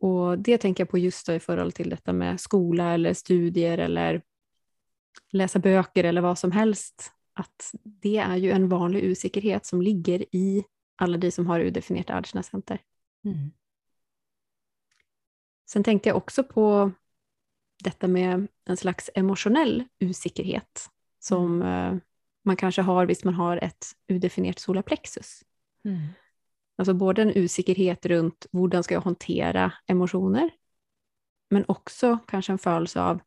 Och 0.00 0.38
det 0.38 0.58
tänker 0.58 0.80
jag 0.80 0.90
på 0.90 0.98
just 0.98 1.26
då 1.26 1.32
i 1.32 1.40
förhållande 1.40 1.72
till 1.72 1.90
detta 1.90 2.12
med 2.12 2.40
skola 2.40 2.94
eller 2.94 3.14
studier 3.14 3.78
eller 3.78 4.22
läsa 5.30 5.58
böcker 5.58 6.04
eller 6.04 6.20
vad 6.20 6.38
som 6.38 6.52
helst. 6.52 7.12
Att 7.34 7.74
det 7.82 8.16
är 8.16 8.36
ju 8.36 8.50
en 8.50 8.68
vanlig 8.68 9.10
osäkerhet 9.10 9.66
som 9.66 9.82
ligger 9.82 10.24
i 10.36 10.64
alla 10.96 11.18
de 11.18 11.30
som 11.30 11.46
har 11.46 11.60
udefinierat 11.60 12.10
Ajna-center. 12.10 12.78
Mm. 13.24 13.50
Sen 15.66 15.84
tänkte 15.84 16.08
jag 16.08 16.16
också 16.16 16.44
på 16.44 16.92
detta 17.82 18.08
med 18.08 18.48
en 18.68 18.76
slags 18.76 19.10
emotionell 19.14 19.84
osäkerhet 20.00 20.90
som 21.20 21.62
eh, 21.62 21.94
man 22.44 22.56
kanske 22.56 22.82
har 22.82 23.06
hvis 23.06 23.24
man 23.24 23.34
har 23.34 23.56
ett 23.56 23.86
udefinierat 24.08 24.58
solarplexus. 24.58 25.42
Mm. 25.84 26.08
Alltså 26.76 26.94
både 26.94 27.22
en 27.22 27.44
osäkerhet 27.44 28.06
runt 28.06 28.46
hur 28.52 28.82
ska 28.82 28.94
jag 28.94 29.00
hantera 29.00 29.72
emotioner, 29.86 30.50
men 31.50 31.64
också 31.68 32.18
kanske 32.26 32.52
en 32.52 32.58
følelse 32.58 33.00
av 33.00 33.20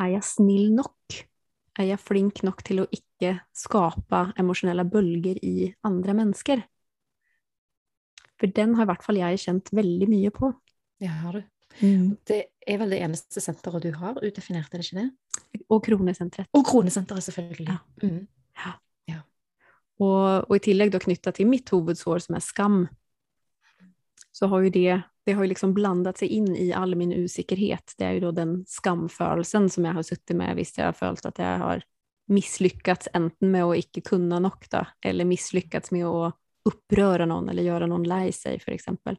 är 0.00 0.08
jag 0.08 0.24
snill 0.24 0.74
nog? 0.74 0.86
Är 1.78 1.84
jag 1.84 2.00
flink 2.00 2.42
nog 2.42 2.64
till 2.64 2.78
att 2.78 2.88
icke 2.90 3.38
skapa 3.52 4.32
emotionella 4.36 4.84
bølger 4.84 5.44
i 5.44 5.74
andra 5.80 6.14
människor? 6.14 6.62
För 8.40 8.46
den 8.46 8.74
har 8.74 8.82
i 8.82 8.86
hvert 8.86 9.04
fall 9.04 9.16
jag 9.16 9.38
känt 9.38 9.72
väldigt 9.72 10.08
mycket 10.08 10.34
på. 10.34 10.52
Det 10.98 11.06
har 11.06 11.32
du. 11.32 11.42
Det 11.80 12.40
er 12.66 12.78
vel 12.78 12.94
det 12.94 13.00
eneste 13.02 13.40
senteret 13.42 13.82
du 13.82 13.90
har 13.98 14.20
utdefinert, 14.22 14.72
er 14.72 14.78
det 14.78 14.86
ikke 14.86 15.02
det? 15.02 15.10
Och 15.68 15.84
Kronesentret. 15.84 16.46
Og 16.52 16.66
Kronesenteret, 16.66 17.22
selvfølgelig. 17.22 17.68
Ja. 17.68 17.78
Mm. 18.02 18.26
Och, 19.98 20.50
och 20.50 20.56
i 20.56 20.58
tillägg 20.58 20.92
då 20.92 20.98
knytta 20.98 21.32
till 21.32 21.46
mitt 21.46 21.72
huvudsår 21.72 22.18
som 22.18 22.34
är 22.34 22.40
skam, 22.40 22.88
så 24.32 24.46
har 24.46 24.60
ju 24.60 24.70
det, 24.70 25.00
det 25.24 25.32
har 25.32 25.42
ju 25.42 25.48
liksom 25.48 25.74
blandat 25.74 26.18
sig 26.18 26.28
in 26.28 26.56
i 26.56 26.72
all 26.72 26.94
min 26.94 27.24
osäkerhet. 27.24 27.94
Det 27.98 28.04
är 28.04 28.12
ju 28.12 28.20
då 28.20 28.30
den 28.30 28.64
skamfølelsen 28.66 29.70
som 29.70 29.84
jag 29.84 29.92
har 29.92 30.02
suttit 30.02 30.36
med, 30.36 30.56
visst 30.56 30.78
jag 30.78 30.84
har 30.84 30.92
följt 30.92 31.26
att 31.26 31.38
jag 31.38 31.58
har 31.58 31.82
misslyckats 32.26 33.08
enten 33.12 33.50
med 33.50 33.64
att 33.64 33.76
icke 33.76 34.00
kunna 34.00 34.38
nog 34.38 34.64
då, 34.70 34.86
eller 35.00 35.24
misslyckats 35.24 35.90
med 35.90 36.06
att 36.06 36.34
uppröra 36.64 37.26
någon 37.26 37.48
eller 37.48 37.62
göra 37.62 37.86
någon 37.86 38.04
lei 38.04 38.32
sig 38.32 38.60
för 38.60 38.72
exempel. 38.72 39.16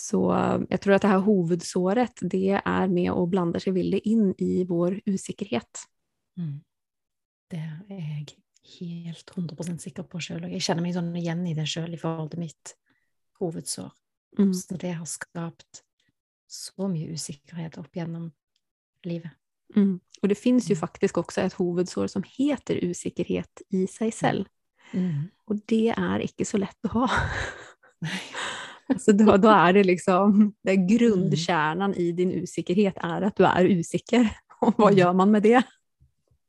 Så 0.00 0.30
jag 0.70 0.80
tror 0.80 0.94
att 0.94 1.02
det 1.02 1.08
här 1.08 1.20
huvudsåret, 1.20 2.12
det 2.20 2.60
är 2.64 2.88
med 2.88 3.12
och 3.12 3.28
blandar 3.28 3.60
sig 3.60 3.72
villigt 3.72 4.06
in 4.06 4.34
i 4.38 4.64
vår 4.64 5.00
osäkerhet. 5.06 5.78
Mm. 6.36 6.60
Det 7.50 7.58
er 7.58 7.80
jeg 7.88 8.26
helt 8.78 9.30
100% 9.30 9.78
sikker 9.82 10.06
på 10.06 10.20
sjøl, 10.20 10.44
og 10.44 10.52
jeg 10.52 10.62
kjenner 10.62 10.84
meg 10.84 10.94
sånn 10.94 11.10
igjen 11.18 11.42
i 11.50 11.54
det 11.56 11.64
sjøl 11.66 11.96
i 11.96 11.98
forhold 11.98 12.30
til 12.30 12.44
mitt 12.44 12.74
hovedsår. 13.40 13.90
Mm. 14.38 14.52
Så 14.54 14.78
det 14.78 14.92
har 15.00 15.08
skapt 15.10 15.82
så 16.46 16.86
mye 16.92 17.10
usikkerhet 17.16 17.80
opp 17.82 17.96
gjennom 17.96 18.30
livet. 19.02 19.34
Mm. 19.76 20.00
Och 20.22 20.28
det 20.28 20.38
finns 20.38 20.70
ju 20.70 20.74
Mm. 20.74 20.80
faktiskt 20.80 21.16
också 21.16 21.40
ett 21.40 21.60
huvudsår 21.60 22.06
som 22.06 22.22
heter 22.38 22.90
osäkerhet 22.90 23.62
i 23.68 23.86
sig 23.86 24.12
själv. 24.12 24.44
Mm. 24.92 25.30
Och 25.44 25.56
det 25.66 25.88
är 25.88 26.18
inte 26.18 26.44
så 26.44 26.56
lätt 26.56 26.84
att 26.84 26.92
ha. 26.92 27.10
alltså 28.88 29.12
då, 29.12 29.36
då 29.36 29.48
är 29.48 29.72
det 29.72 29.84
liksom, 29.84 30.54
det 30.62 30.70
är 30.70 30.88
grundkärnan 30.88 31.94
i 31.94 32.12
din 32.12 32.42
osäkerhet 32.42 32.94
är 32.96 33.22
att 33.22 33.36
du 33.36 33.44
är 33.44 33.78
osäker. 33.78 34.30
Och 34.60 34.74
vad 34.78 34.92
Mm. 34.92 34.98
gör 34.98 35.12
man 35.12 35.30
med 35.30 35.42
det? 35.42 35.62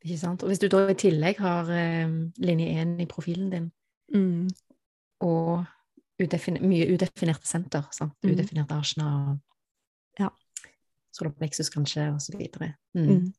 Ikke 0.04 0.18
sant? 0.18 0.42
Og 0.42 0.48
hvis 0.48 0.58
du 0.58 0.68
da 0.68 0.88
i 0.90 0.94
tillegg 0.94 1.38
har 1.38 1.68
eh, 1.70 2.08
linje 2.36 2.82
1 2.82 3.00
i 3.00 3.06
profilen 3.06 3.50
din, 3.50 3.70
Mm. 4.14 4.48
og 5.20 5.64
udefin 6.22 6.58
mye 6.62 6.88
udefinerte 6.94 7.46
senter, 7.46 7.82
sant? 7.92 8.12
Mhm. 8.24 8.32
udefinert 8.32 8.72
asjna 8.72 9.06
og 9.30 9.38
Ja. 10.20 10.28
solarplexus 11.12 11.68
kanskje, 11.70 12.08
videre. 12.38 12.74
Mm. 12.94 13.06
Mm. 13.08 13.32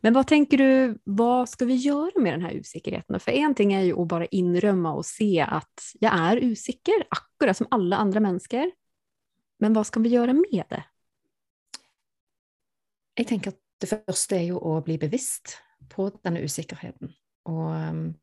Men 0.00 0.12
vad 0.12 0.26
tänker 0.26 0.58
du, 0.58 0.98
vad 1.04 1.48
ska 1.48 1.64
vi 1.64 1.74
göra 1.74 2.20
med 2.20 2.32
den 2.32 2.42
här 2.42 2.60
osäkerheten? 2.60 3.20
För 3.20 3.32
en 3.32 3.54
ting 3.54 3.72
är 3.72 3.82
ju 3.82 4.00
att 4.00 4.08
bara 4.08 4.26
inrömma 4.26 4.92
och 4.94 5.06
se 5.06 5.40
att 5.40 5.80
jag 6.00 6.18
är 6.18 6.44
osäker, 6.44 6.94
akkurat 7.08 7.56
som 7.56 7.66
alla 7.70 7.96
andra 7.96 8.20
människor. 8.20 8.70
Men 9.58 9.72
vad 9.72 9.86
ska 9.86 10.00
vi 10.00 10.08
göra 10.08 10.32
med 10.32 10.64
det? 10.68 10.84
Jag 13.14 13.26
tänker 13.26 13.48
att 13.50 13.60
det 13.80 14.04
första 14.06 14.36
är 14.36 14.42
ju 14.42 14.54
att 14.54 14.84
bli 14.84 14.98
bevisst 14.98 15.58
på 15.88 16.10
den 16.22 16.36
här 16.36 16.44
osäkerheten. 16.44 17.12
Ehm, 17.48 18.14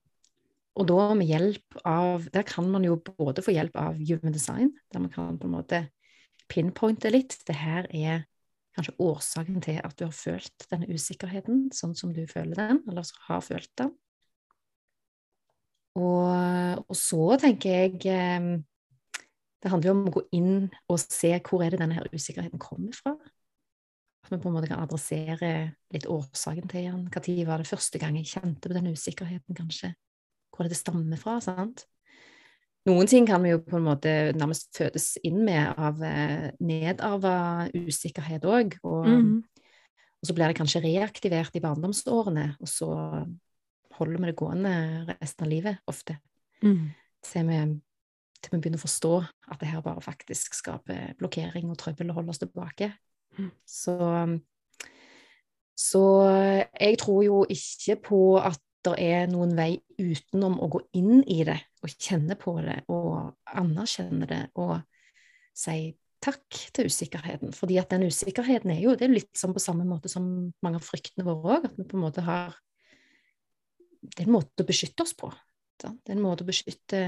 och 0.73 0.85
då 0.85 1.15
med 1.15 1.27
hjälp 1.27 1.65
av 1.83 2.29
där 2.31 2.43
kan 2.43 2.71
man 2.71 2.83
ju 2.83 2.95
både 3.17 3.41
få 3.41 3.51
hjälp 3.51 3.75
av 3.75 3.93
human 3.93 4.31
design, 4.31 4.79
där 4.91 4.99
man 4.99 5.09
kan 5.09 5.39
på 5.39 5.47
en 5.47 5.51
måte 5.51 5.87
pinpointa 6.53 7.09
lite, 7.09 7.35
Det 7.45 7.53
här 7.53 7.95
är 7.95 8.23
kanskje 8.75 8.95
årsaken 9.03 9.61
til 9.63 9.79
at 9.83 9.97
du 9.99 10.05
har 10.07 10.15
følt 10.15 10.65
denne 10.71 10.87
usikkerheten, 10.91 11.67
sånn 11.75 11.95
som 11.97 12.13
du 12.15 12.23
føler 12.29 12.55
den, 12.57 12.81
eller 12.89 13.07
har 13.27 13.43
følt 13.43 13.71
den. 13.81 13.91
Og, 15.99 16.85
og 16.87 16.95
så 16.95 17.35
tenker 17.41 17.73
jeg 17.75 17.97
eh, 18.07 18.45
Det 19.59 19.71
handler 19.73 19.89
jo 19.89 19.95
om 19.97 20.05
å 20.07 20.13
gå 20.15 20.21
inn 20.37 20.53
og 20.87 21.01
se 21.03 21.33
hvor 21.43 21.65
er 21.65 21.73
det 21.73 21.81
denne 21.81 21.97
her 21.97 22.07
usikkerheten 22.15 22.61
kommer 22.63 22.95
fra. 22.95 23.17
At 24.21 24.31
vi 24.31 24.39
på 24.39 24.49
en 24.49 24.55
måte 24.55 24.69
kan 24.71 24.81
adressere 24.81 25.51
litt 25.91 26.07
årsaken 26.07 26.71
til 26.71 26.87
den. 26.87 27.03
Når 27.11 27.45
var 27.49 27.61
det 27.61 27.69
første 27.69 27.99
gang 27.99 28.17
jeg 28.17 28.31
kjente 28.31 28.69
på 28.69 28.77
den 28.77 28.93
usikkerheten, 28.93 29.57
kanskje? 29.57 29.91
Hvor 30.51 30.63
er 30.63 30.69
det 30.69 30.77
det 30.77 30.81
stammer 30.81 31.19
fra? 31.19 31.39
sant? 31.43 31.85
Noen 32.89 33.05
ting 33.05 33.27
kan 33.29 33.43
vi 33.43 33.51
jo 33.51 33.59
på 33.61 33.77
en 33.77 33.85
måte 33.85 34.11
nærmest 34.33 34.71
fødes 34.73 35.11
inn 35.27 35.43
med 35.45 35.77
av 35.77 35.99
eh, 36.01 36.47
nedarva 36.65 37.67
usikkerhet 37.77 38.47
òg. 38.49 38.79
Og, 38.81 39.05
Mm. 39.05 39.43
og 40.21 40.25
så 40.25 40.33
blir 40.33 40.47
det 40.49 40.57
kanskje 40.57 40.81
reaktivert 40.81 41.55
i 41.55 41.61
barndomsårene, 41.61 42.55
og 42.59 42.67
så 42.67 42.89
holder 43.97 44.17
vi 44.17 44.31
det 44.31 44.35
gående 44.39 44.73
resten 45.21 45.45
av 45.45 45.49
livet 45.51 45.77
ofte. 45.87 46.17
Mm. 46.63 46.89
Til 47.21 47.47
vi, 47.47 47.59
til 48.41 48.51
vi 48.55 48.57
begynner 48.61 48.81
å 48.81 48.87
forstå 48.87 49.13
at 49.51 49.59
det 49.59 49.69
her 49.69 49.81
bare 49.85 50.01
faktisk 50.01 50.57
skaper 50.57 51.13
blokkering 51.19 51.69
og 51.69 51.77
trøbbel 51.77 52.09
og 52.09 52.15
holder 52.15 52.33
oss 52.33 52.41
tilbake. 52.41 52.93
Mm. 53.37 53.51
Så, 53.65 53.97
så 55.77 56.03
jeg 56.79 56.97
tror 56.97 57.21
jo 57.23 57.45
ikke 57.45 57.99
på 58.09 58.21
at 58.41 58.59
det 58.85 58.93
er 59.01 59.27
noen 59.29 59.53
vei 59.57 59.75
utenom 59.99 60.57
å 60.61 60.69
gå 60.73 60.81
inn 60.97 61.21
i 61.29 61.41
det 61.45 61.59
og 61.81 61.93
kjenne 61.93 62.37
på 62.39 62.55
det 62.63 62.79
og 62.93 63.35
anerkjenne 63.45 64.29
det 64.29 64.41
og 64.61 64.79
si 65.57 65.91
takk 66.21 66.57
til 66.75 66.89
usikkerheten. 66.89 67.53
Fordi 67.57 67.77
at 67.81 67.93
den 67.93 68.05
usikkerheten 68.09 68.73
er 68.73 68.81
jo 68.83 68.95
det 68.97 69.07
er 69.07 69.15
litt 69.15 69.31
sånn 69.37 69.55
på 69.55 69.63
samme 69.63 69.85
måte 69.89 70.09
som 70.11 70.25
mange 70.61 70.81
av 70.81 70.85
fryktene 70.85 71.25
våre 71.27 71.57
òg, 71.57 71.69
at 71.69 71.77
vi 71.77 71.85
på 71.87 71.97
en 71.97 72.05
måte 72.05 72.25
har 72.25 72.57
Det 74.01 74.23
er 74.23 74.29
en 74.29 74.33
måte 74.33 74.63
å 74.63 74.65
beskytte 74.65 75.03
oss 75.05 75.13
på. 75.13 75.27
Det 75.77 76.09
er 76.09 76.15
en 76.15 76.23
måte 76.23 76.41
å 76.41 76.47
beskytte, 76.47 77.01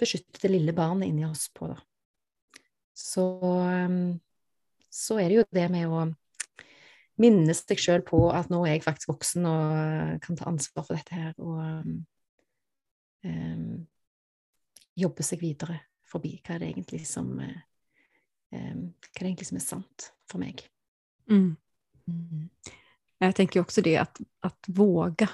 beskytte 0.00 0.40
det 0.40 0.48
lille 0.48 0.72
barnet 0.72 1.10
inni 1.10 1.26
oss 1.28 1.50
på, 1.52 1.68
da. 1.68 1.76
Så, 2.96 3.24
så 4.88 5.18
er 5.20 5.28
det 5.28 5.36
jo 5.36 5.44
det 5.52 5.66
med 5.72 5.92
å 5.92 6.06
minne 7.20 7.54
seg 7.56 7.80
sjøl 7.80 8.02
på 8.06 8.24
at 8.32 8.50
nå 8.52 8.62
er 8.64 8.76
jeg 8.76 8.84
faktisk 8.86 9.12
voksen 9.12 9.46
og 9.48 10.22
kan 10.24 10.38
ta 10.38 10.48
ansvar 10.48 10.86
for 10.86 10.96
dette 10.96 11.16
her, 11.16 11.32
og 11.38 11.58
um, 13.26 13.86
jobbe 14.98 15.26
seg 15.26 15.42
videre 15.42 15.80
forbi 16.08 16.36
hva 16.40 16.56
er 16.56 16.64
det 16.64 16.70
egentlig 16.72 17.04
som 17.08 17.28
um, 17.38 17.58
Hva 18.52 19.18
er 19.18 19.20
det 19.20 19.28
egentlig 19.28 19.48
som 19.48 19.60
er 19.60 19.64
sant 19.64 20.08
for 20.28 20.42
meg? 20.42 20.64
Mm. 21.30 21.56
Mm. 22.08 22.48
Jag 23.18 23.36
tänker 23.36 23.60
också 23.60 23.82
det 23.82 23.96
att, 23.96 24.20
att 24.40 24.64
våga, 24.68 25.30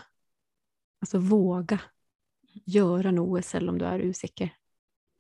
alltså 1.00 1.18
våga 1.18 1.80
göra 2.64 3.10
något 3.10 3.44
selv 3.44 3.68
om 3.68 3.78
du 3.78 3.84
är 3.84 4.08
osäker. 4.08 4.54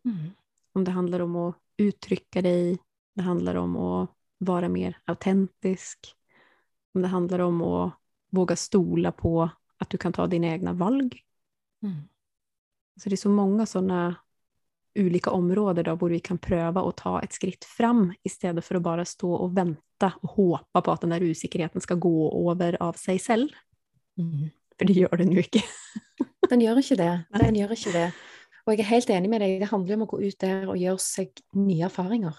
Mm. 0.04 0.30
Om 0.72 0.84
det 0.84 0.90
handlar 0.90 1.20
om 1.20 1.36
att 1.36 1.56
uttrycka 1.76 2.42
dig, 2.42 2.78
det 3.14 3.22
handlar 3.22 3.54
om 3.54 3.76
att 3.76 4.10
vara 4.38 4.68
mer 4.68 4.98
autentisk, 5.04 6.14
om 6.94 7.02
det 7.02 7.08
handlar 7.08 7.38
om 7.38 7.62
att 7.62 7.92
våga 8.30 8.56
stola 8.56 9.12
på 9.12 9.50
att 9.78 9.90
du 9.90 9.98
kan 9.98 10.12
ta 10.12 10.26
dina 10.26 10.46
egna 10.46 10.72
valg. 10.72 11.22
Mm. 11.82 11.96
Så 13.02 13.08
det 13.08 13.14
är 13.14 13.16
så 13.16 13.30
många 13.30 13.66
sådana 13.66 14.16
olika 14.98 15.30
områden 15.30 15.84
då, 15.84 15.94
hvor 15.94 16.10
vi 16.10 16.20
kan 16.20 16.38
pröva 16.38 16.88
att 16.88 16.96
ta 16.96 17.22
ett 17.22 17.32
skritt 17.32 17.64
fram 17.64 18.14
istället 18.22 18.64
för 18.64 18.74
att 18.74 18.82
bara 18.82 19.04
stå 19.04 19.32
och 19.32 19.56
vänta 19.56 20.12
och 20.20 20.30
hoppa 20.30 20.82
på 20.82 20.92
att 20.92 21.00
den 21.00 21.10
där 21.10 21.20
usikkerheten 21.20 21.80
ska 21.80 21.94
gå 21.94 22.50
över 22.50 22.82
av 22.82 22.92
sig 22.92 23.18
själv. 23.18 23.48
Mm. 24.18 24.50
For 24.78 24.84
det 24.84 24.94
gjør 24.94 25.16
den 25.18 25.32
jo 25.34 25.42
ikke. 25.42 25.62
Den 26.50 26.62
gjør 26.62 26.78
ikke 26.80 26.96
det. 26.96 27.12
Den 27.34 27.56
gjør 27.58 27.72
ikke 27.74 27.92
det. 27.92 28.06
Og 28.64 28.72
jeg 28.72 28.80
er 28.80 28.88
helt 28.88 29.10
enig 29.10 29.30
med 29.32 29.42
deg, 29.42 29.58
det 29.60 29.68
handler 29.68 29.98
om 29.98 30.04
å 30.06 30.08
gå 30.08 30.20
ut 30.22 30.36
der 30.40 30.70
og 30.70 30.78
gjøre 30.80 31.02
seg 31.02 31.42
nye 31.58 31.84
erfaringer. 31.88 32.38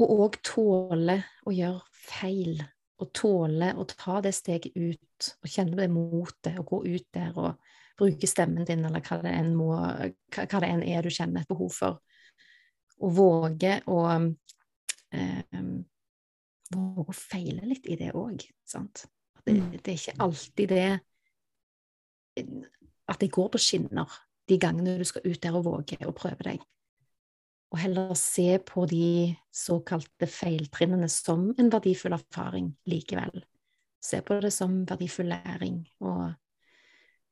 Og 0.00 0.14
òg 0.24 0.38
tåle 0.46 1.20
å 1.46 1.54
gjøre 1.54 1.82
feil. 2.08 2.62
Og 3.00 3.10
tåle 3.16 3.72
å 3.80 3.86
ta 3.88 4.20
det 4.24 4.34
steget 4.36 4.76
ut 4.76 5.28
og 5.40 5.48
kjenne 5.48 5.78
det 5.78 5.88
motet 5.92 6.58
og 6.60 6.66
gå 6.68 6.80
ut 6.86 7.06
der 7.16 7.36
og 7.38 7.70
bruke 8.00 8.28
stemmen 8.28 8.64
din, 8.68 8.84
eller 8.84 9.02
hva 9.04 9.20
det 9.24 9.32
enn, 9.36 9.54
må, 9.56 9.72
hva 9.74 10.60
det 10.60 10.68
enn 10.68 10.84
er 10.84 11.04
du 11.04 11.12
kjenner 11.12 11.44
et 11.44 11.50
behov 11.50 11.72
for. 11.76 11.98
Og 13.00 13.16
våge 13.16 13.78
å 13.88 14.00
eh, 15.16 15.60
Våge 16.70 17.10
å 17.10 17.16
feile 17.16 17.66
litt 17.66 17.88
i 17.90 17.96
det 17.98 18.12
òg. 18.14 18.44
Det, 18.70 19.54
det, 19.82 19.88
er 19.90 19.96
ikke 19.96 20.20
alltid 20.22 20.70
det 20.70 20.84
At 23.10 23.18
det 23.18 23.30
går 23.34 23.48
på 23.50 23.58
skinner 23.58 24.12
de 24.46 24.58
gangene 24.60 24.98
du 24.98 25.06
skal 25.08 25.26
ut 25.26 25.40
der 25.42 25.56
og 25.58 25.64
våge 25.66 25.98
å 26.06 26.14
prøve 26.14 26.46
deg. 26.46 26.62
Og 27.70 27.78
heller 27.78 28.14
se 28.18 28.58
på 28.66 28.84
de 28.90 29.30
såkalte 29.54 30.26
feiltrinnene 30.26 31.06
som 31.10 31.50
en 31.54 31.70
verdifull 31.70 32.16
erfaring 32.16 32.72
likevel. 32.90 33.44
Se 34.02 34.22
på 34.26 34.40
det 34.42 34.50
som 34.54 34.80
verdifull 34.88 35.30
læring, 35.30 35.84
og 36.02 36.32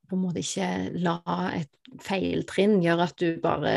på 0.08 0.16
en 0.16 0.22
måte 0.22 0.42
ikke 0.44 0.68
la 1.02 1.18
et 1.56 1.72
feiltrinn 2.04 2.78
gjøre 2.84 3.08
at 3.08 3.18
du 3.20 3.40
bare 3.42 3.72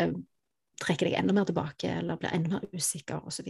trekker 0.81 1.07
deg 1.07 1.17
enda 1.19 1.35
mer 1.35 1.47
tilbake, 1.49 1.89
eller 2.01 2.19
blir 2.19 2.35
enda 2.35 2.57
mer 2.57 2.77
usikker, 2.77 3.25
osv. 3.27 3.49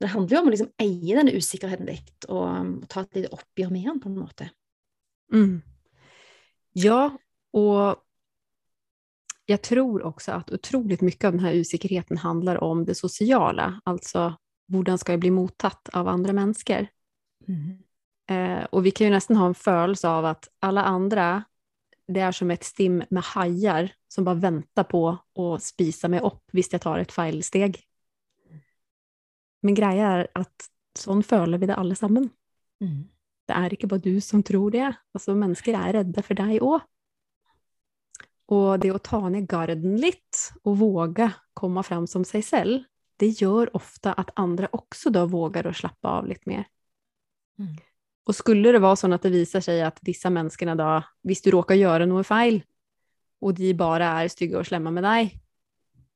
Det 0.00 0.10
handler 0.10 0.36
jo 0.36 0.40
om 0.42 0.50
å 0.50 0.54
liksom 0.54 0.72
eie 0.82 1.18
denne 1.18 1.34
usikkerheten 1.36 1.90
litt, 1.90 2.28
og, 2.28 2.46
og 2.84 2.88
ta 2.90 3.04
et 3.04 3.20
lite 3.20 3.34
oppgjør 3.34 3.74
med 3.74 3.90
den, 3.90 4.00
på 4.02 4.10
en 4.10 4.18
måte. 4.18 4.48
Mm. 5.34 5.58
Ja, 6.78 7.02
og 7.54 8.02
jag 9.46 9.62
tror 9.62 10.02
också 10.02 10.32
att 10.32 10.50
otroligt 10.50 11.00
mycket 11.00 11.24
av 11.24 11.32
den 11.32 11.44
här 11.44 11.60
osäkerheten 11.60 12.16
handlar 12.16 12.64
om 12.64 12.84
det 12.84 12.94
sociala, 12.94 13.80
alltså 13.84 14.36
hur 14.68 14.96
ska 14.96 15.12
jag 15.12 15.20
bli 15.20 15.30
mottatt 15.30 15.88
av 15.92 16.08
andra 16.08 16.32
människor? 16.32 16.86
Mm. 17.48 17.78
Eh, 18.26 18.64
och 18.64 18.86
vi 18.86 18.90
kan 18.90 19.06
ju 19.06 19.10
nästan 19.10 19.36
ha 19.36 19.46
en 19.46 19.54
følelse 19.54 20.08
av 20.08 20.24
att 20.24 20.48
alla 20.58 20.84
andra, 20.84 21.44
det 22.08 22.20
är 22.20 22.32
som 22.32 22.50
ett 22.50 22.64
stim 22.64 23.02
med 23.10 23.22
hajar 23.22 23.92
som 24.08 24.24
bara 24.24 24.34
väntar 24.34 24.84
på 24.84 25.18
att 25.34 25.62
spisa 25.62 26.08
mig 26.08 26.20
upp 26.20 26.42
hvis 26.52 26.72
jag 26.72 26.80
tar 26.80 26.98
ett 26.98 27.12
feilsteg. 27.12 27.80
Men 29.62 29.74
greia 29.74 30.08
er 30.20 30.26
at 30.36 30.68
sånn 30.98 31.22
føler 31.24 31.58
vi 31.58 31.66
det 31.66 31.76
alle 31.80 31.96
sammen. 31.96 32.28
Mm. 32.84 33.08
Det 33.48 33.56
er 33.56 33.72
ikke 33.76 33.88
bare 33.88 34.04
du 34.04 34.20
som 34.20 34.42
tror 34.44 34.70
det. 34.70 34.90
Altså, 35.16 35.34
mennesker 35.36 35.76
er 35.76 35.96
redde 35.98 36.24
for 36.24 36.36
deg 36.36 36.60
òg. 36.60 36.84
Og 38.52 38.80
det 38.82 38.90
å 38.92 39.00
ta 39.00 39.22
ned 39.32 39.46
garden 39.48 39.96
litt 40.00 40.42
og 40.66 40.76
våge 40.82 41.30
komme 41.56 41.84
fram 41.86 42.08
som 42.10 42.26
seg 42.28 42.44
selv, 42.44 42.84
det 43.20 43.30
gjør 43.40 43.70
ofte 43.78 44.12
at 44.12 44.34
andre 44.40 44.68
også 44.74 45.12
da 45.14 45.24
våger 45.30 45.68
å 45.70 45.76
slappe 45.76 46.10
av 46.10 46.26
litt 46.28 46.44
mer. 46.50 46.66
Mm. 47.60 47.76
Og 48.24 48.36
skulle 48.36 48.72
det 48.74 48.82
være 48.82 48.98
sånn 48.98 49.14
at 49.16 49.24
det 49.24 49.32
viser 49.34 49.62
seg 49.64 49.80
at 49.86 50.00
disse 50.04 50.30
menneskene 50.32 50.74
da, 50.76 50.98
hvis 51.24 51.44
du 51.44 51.52
råker 51.54 51.78
gjøre 51.78 52.08
noe 52.10 52.24
feil, 52.26 52.60
og 53.44 53.56
de 53.58 53.72
bare 53.76 54.08
er 54.20 54.32
stygge 54.32 54.58
og 54.60 54.68
slemme 54.68 54.92
med 54.94 55.04
deg, 55.06 55.34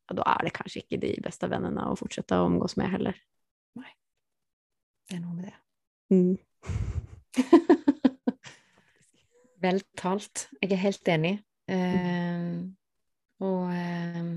ja, 0.09 0.17
da 0.17 0.25
er 0.33 0.47
det 0.47 0.55
kanskje 0.57 0.83
ikke 0.83 1.01
de 1.03 1.13
beste 1.23 1.49
vennene 1.53 1.85
å 1.91 1.97
fortsette 1.99 2.39
å 2.39 2.47
omgås 2.49 2.79
med 2.81 2.89
heller. 2.95 3.19
Nei. 3.77 3.93
Det 5.09 5.19
er 5.19 5.25
noe 5.25 5.37
med 5.37 5.45
det. 5.51 5.57
Mm. 6.13 6.37
Vel 9.65 9.83
talt. 9.99 10.49
Jeg 10.63 10.73
er 10.73 10.81
helt 10.81 11.13
enig. 11.13 11.35
Eh, 11.69 12.59
og 13.45 13.73
eh, 13.75 14.31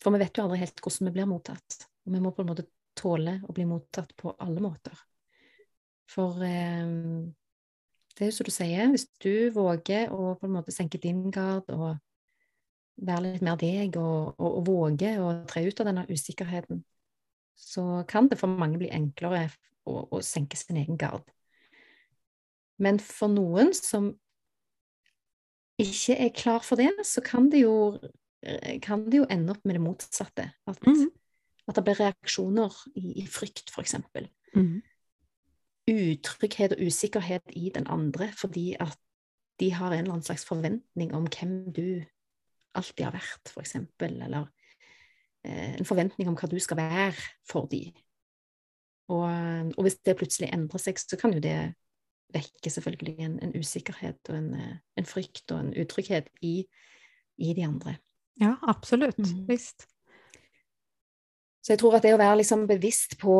For 0.00 0.14
vi 0.14 0.20
vet 0.22 0.36
jo 0.36 0.44
aldri 0.44 0.60
helt 0.62 0.82
hvordan 0.84 1.08
vi 1.08 1.14
blir 1.16 1.28
mottatt. 1.30 1.84
Og 2.06 2.14
vi 2.14 2.22
må 2.22 2.32
på 2.34 2.44
en 2.44 2.52
måte 2.52 2.68
tåle 2.98 3.38
å 3.46 3.54
bli 3.56 3.66
mottatt 3.68 4.12
på 4.18 4.34
alle 4.38 4.62
måter. 4.64 4.96
For 6.10 6.42
eh, 6.44 6.94
det 8.16 8.26
er 8.26 8.30
jo 8.30 8.36
som 8.36 8.48
du 8.48 8.52
sier, 8.52 8.90
hvis 8.92 9.08
du 9.22 9.50
våger 9.54 10.12
å 10.12 10.34
på 10.36 10.48
en 10.48 10.56
måte 10.58 10.74
senke 10.74 11.00
din 11.00 11.30
gard 11.32 11.70
og 11.72 11.96
være 13.00 13.30
litt 13.30 13.44
mer 13.46 13.56
deg, 13.60 13.96
og, 13.96 14.34
og, 14.36 14.56
og 14.58 14.66
våge 14.66 15.14
å 15.22 15.30
tre 15.48 15.62
ut 15.64 15.80
av 15.80 15.88
denne 15.88 16.04
usikkerheten, 16.10 16.82
så 17.56 18.02
kan 18.08 18.28
det 18.28 18.36
for 18.40 18.52
mange 18.60 18.80
bli 18.80 18.90
enklere 18.92 19.46
å, 19.88 20.02
å 20.12 20.20
senke 20.24 20.58
sin 20.60 20.80
egen 20.80 20.98
gard. 21.00 21.24
Men 22.80 23.00
for 23.00 23.32
noen 23.32 23.72
som 23.76 24.12
ikke 25.80 26.16
er 26.26 26.30
klar 26.36 26.62
for 26.66 26.80
det, 26.80 26.90
så 27.06 27.22
kan 27.24 27.50
det 27.52 27.62
jo, 27.64 27.98
kan 28.82 29.06
det 29.10 29.20
jo 29.22 29.26
ende 29.30 29.54
opp 29.54 29.64
med 29.64 29.76
det 29.78 29.82
motsatte. 29.84 30.50
At, 30.66 30.78
Mhm. 30.86 31.10
at 31.68 31.76
det 31.76 31.84
blir 31.84 32.00
reaksjoner 32.00 32.76
i, 32.96 33.22
i 33.22 33.26
frykt, 33.26 33.72
eksempel. 33.78 34.28
Mm. 34.54 34.82
Utrygghet 35.90 36.72
og 36.76 36.86
usikkerhet 36.86 37.52
i 37.56 37.70
den 37.74 37.86
andre 37.90 38.30
fordi 38.36 38.76
at 38.80 38.98
de 39.60 39.70
har 39.72 39.92
en 39.92 39.98
eller 39.98 40.12
annen 40.12 40.24
slags 40.24 40.44
forventning 40.48 41.12
om 41.14 41.26
hvem 41.28 41.72
du 41.72 42.02
alltid 42.74 43.04
har 43.04 43.12
vært, 43.12 43.52
eksempel, 43.60 44.22
eller 44.22 44.46
eh, 45.44 45.76
en 45.78 45.84
forventning 45.84 46.28
om 46.30 46.36
hva 46.38 46.48
du 46.48 46.58
skal 46.62 46.76
være 46.76 47.14
for 47.50 47.66
de. 47.70 47.92
Og, 49.10 49.26
og 49.76 49.82
hvis 49.82 49.98
det 50.06 50.16
plutselig 50.16 50.52
endrer 50.54 50.78
seg, 50.78 50.98
så 50.98 51.18
kan 51.18 51.34
jo 51.34 51.42
det 51.42 51.74
vekke 52.34 52.70
selvfølgelig 52.72 53.16
en, 53.24 53.38
en 53.44 53.54
usikkerhet 53.56 54.30
og 54.32 54.36
en, 54.36 54.50
eh, 54.54 54.76
en 55.00 55.08
frykt 55.08 55.50
og 55.50 55.60
en 55.60 55.72
utrygghet 55.82 56.30
i, 56.42 56.64
i 57.38 57.54
de 57.56 57.66
andre. 57.66 57.96
Ja, 58.40 58.54
absolutt. 58.68 59.18
Mhm. 59.18 59.46
Visst. 59.48 59.86
Så 61.60 61.74
jeg 61.74 61.80
tror 61.82 61.98
at 61.98 62.04
det 62.06 62.14
å 62.16 62.20
være 62.20 62.38
liksom 62.40 62.64
bevisst 62.68 63.18
på, 63.20 63.36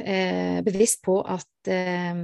eh, 0.00 0.60
bevisst 0.64 1.02
på 1.04 1.20
at 1.20 1.68
eh, 1.68 2.22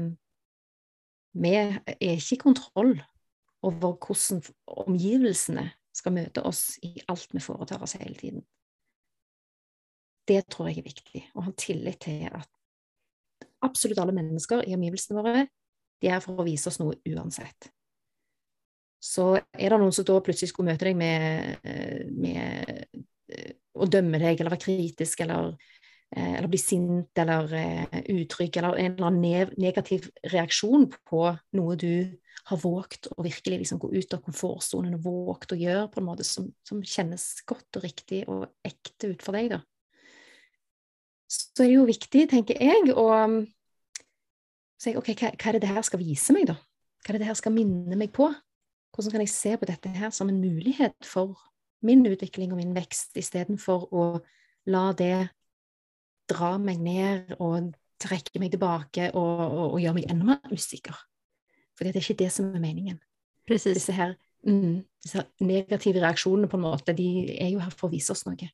vi 1.35 1.53
er 1.59 1.81
ikke 2.01 2.39
i 2.39 2.41
kontroll 2.41 2.95
over 3.65 3.97
hvordan 4.01 4.41
omgivelsene 4.87 5.69
skal 5.95 6.15
møte 6.17 6.43
oss 6.49 6.79
i 6.83 6.97
alt 7.09 7.29
vi 7.35 7.43
foretar 7.45 7.83
oss 7.85 7.97
hele 8.01 8.17
tiden. 8.19 8.45
Det 10.29 10.41
tror 10.49 10.71
jeg 10.71 10.81
er 10.81 10.89
viktig. 10.89 11.23
Å 11.37 11.45
ha 11.45 11.53
tillit 11.61 12.01
til 12.07 12.25
at 12.33 12.49
absolutt 13.65 14.01
alle 14.01 14.17
mennesker 14.17 14.65
i 14.65 14.75
omgivelsene 14.77 15.21
våre 15.21 15.45
de 16.05 16.11
er 16.11 16.19
her 16.19 16.25
for 16.25 16.37
å 16.37 16.47
vise 16.47 16.69
oss 16.69 16.77
noe 16.83 16.99
uansett. 17.09 17.71
Så 19.05 19.35
er 19.37 19.73
det 19.73 19.79
noen 19.81 19.93
som 19.93 20.07
da 20.09 20.17
plutselig 20.25 20.53
skulle 20.53 20.73
møte 20.73 20.89
deg 20.89 20.97
med, 20.97 21.57
eh, 21.65 22.05
med 22.09 22.85
eh, 23.33 23.55
å 23.77 23.89
dømme 23.89 24.21
deg 24.21 24.39
eller 24.39 24.55
være 24.55 24.65
kritisk 24.65 25.25
eller 25.25 25.51
eh, 26.15 26.37
eller 26.39 26.49
bli 26.49 26.61
sint 26.61 27.21
eller 27.21 27.51
utrygg, 28.13 28.57
eller 28.57 28.79
en 28.81 28.95
eller 28.95 29.09
annen 29.11 29.57
negativ 29.61 30.09
reaksjon 30.33 30.87
på 31.09 31.25
noe 31.59 31.77
du 31.81 32.17
har 32.49 32.61
våget 32.61 33.09
å 33.13 33.25
virkelig 33.25 33.63
liksom 33.63 33.81
gå 33.83 33.91
ut 33.97 34.17
av 34.17 34.23
komfortsonen 34.25 34.97
og 34.99 35.05
våget 35.09 35.57
å 35.57 35.59
gjøre 35.59 35.91
på 35.93 36.01
en 36.01 36.09
måte 36.09 36.27
som, 36.29 36.49
som, 36.65 36.81
kjennes 36.85 37.25
godt 37.49 37.81
og 37.81 37.85
riktig 37.85 38.23
og 38.29 38.47
ekte 38.65 39.15
ut 39.15 39.25
for 39.25 39.37
deg, 39.37 39.57
da. 39.57 39.61
Så 41.35 41.65
er 41.65 41.71
det 41.73 41.77
jo 41.79 41.87
viktig, 41.89 42.27
tenker 42.31 42.61
jeg, 42.61 42.93
å 42.93 43.09
si 44.85 44.95
ok, 44.99 45.11
hva, 45.15 45.33
hva 45.35 45.51
er 45.51 45.57
det 45.57 45.65
det 45.65 45.73
her 45.75 45.87
skal 45.87 46.03
vise 46.03 46.35
meg, 46.37 46.49
da? 46.51 46.59
Hva 47.05 47.13
er 47.13 47.17
det 47.17 47.25
det 47.25 47.31
her 47.31 47.39
skal 47.39 47.55
minne 47.55 47.99
meg 48.01 48.13
på? 48.17 48.29
Hvordan 48.95 49.17
kan 49.17 49.25
jeg 49.25 49.33
se 49.33 49.55
på 49.59 49.69
dette 49.69 49.91
her 49.91 50.13
som 50.15 50.31
en 50.31 50.41
mulighet 50.41 51.09
for 51.09 51.35
min 51.85 52.05
utvikling 52.09 52.53
og 52.55 52.61
min 52.61 52.75
vekst, 52.77 53.17
istedenfor 53.21 53.89
å 53.93 54.05
la 54.73 54.85
det 54.97 55.29
dra 56.31 56.55
meg 56.57 56.81
ned 56.81 57.35
og 57.37 57.75
trekke 58.01 58.41
meg 58.41 58.55
tilbake 58.55 59.11
og, 59.13 59.43
og, 59.45 59.67
og 59.75 59.83
gjøre 59.83 59.99
meg 59.99 60.09
enda 60.13 60.29
mer 60.35 60.55
usikker. 60.55 60.97
For 61.75 61.85
det 61.85 61.95
er 61.95 62.05
ikke 62.05 62.23
det 62.23 62.31
som 62.33 62.49
er 62.55 62.63
meningen. 62.63 63.01
Precis. 63.49 63.77
Disse, 63.77 63.93
her, 63.93 64.15
mm, 64.47 64.85
disse 65.05 65.25
negative 65.45 66.01
reaksjonene 66.01 66.49
på 66.49 66.61
måte, 66.61 66.95
de 66.97 67.09
er 67.35 67.51
jo 67.53 67.61
her 67.61 67.75
for 67.75 67.91
å 67.91 67.95
vise 67.95 68.15
oss 68.15 68.25
noe. 68.29 68.49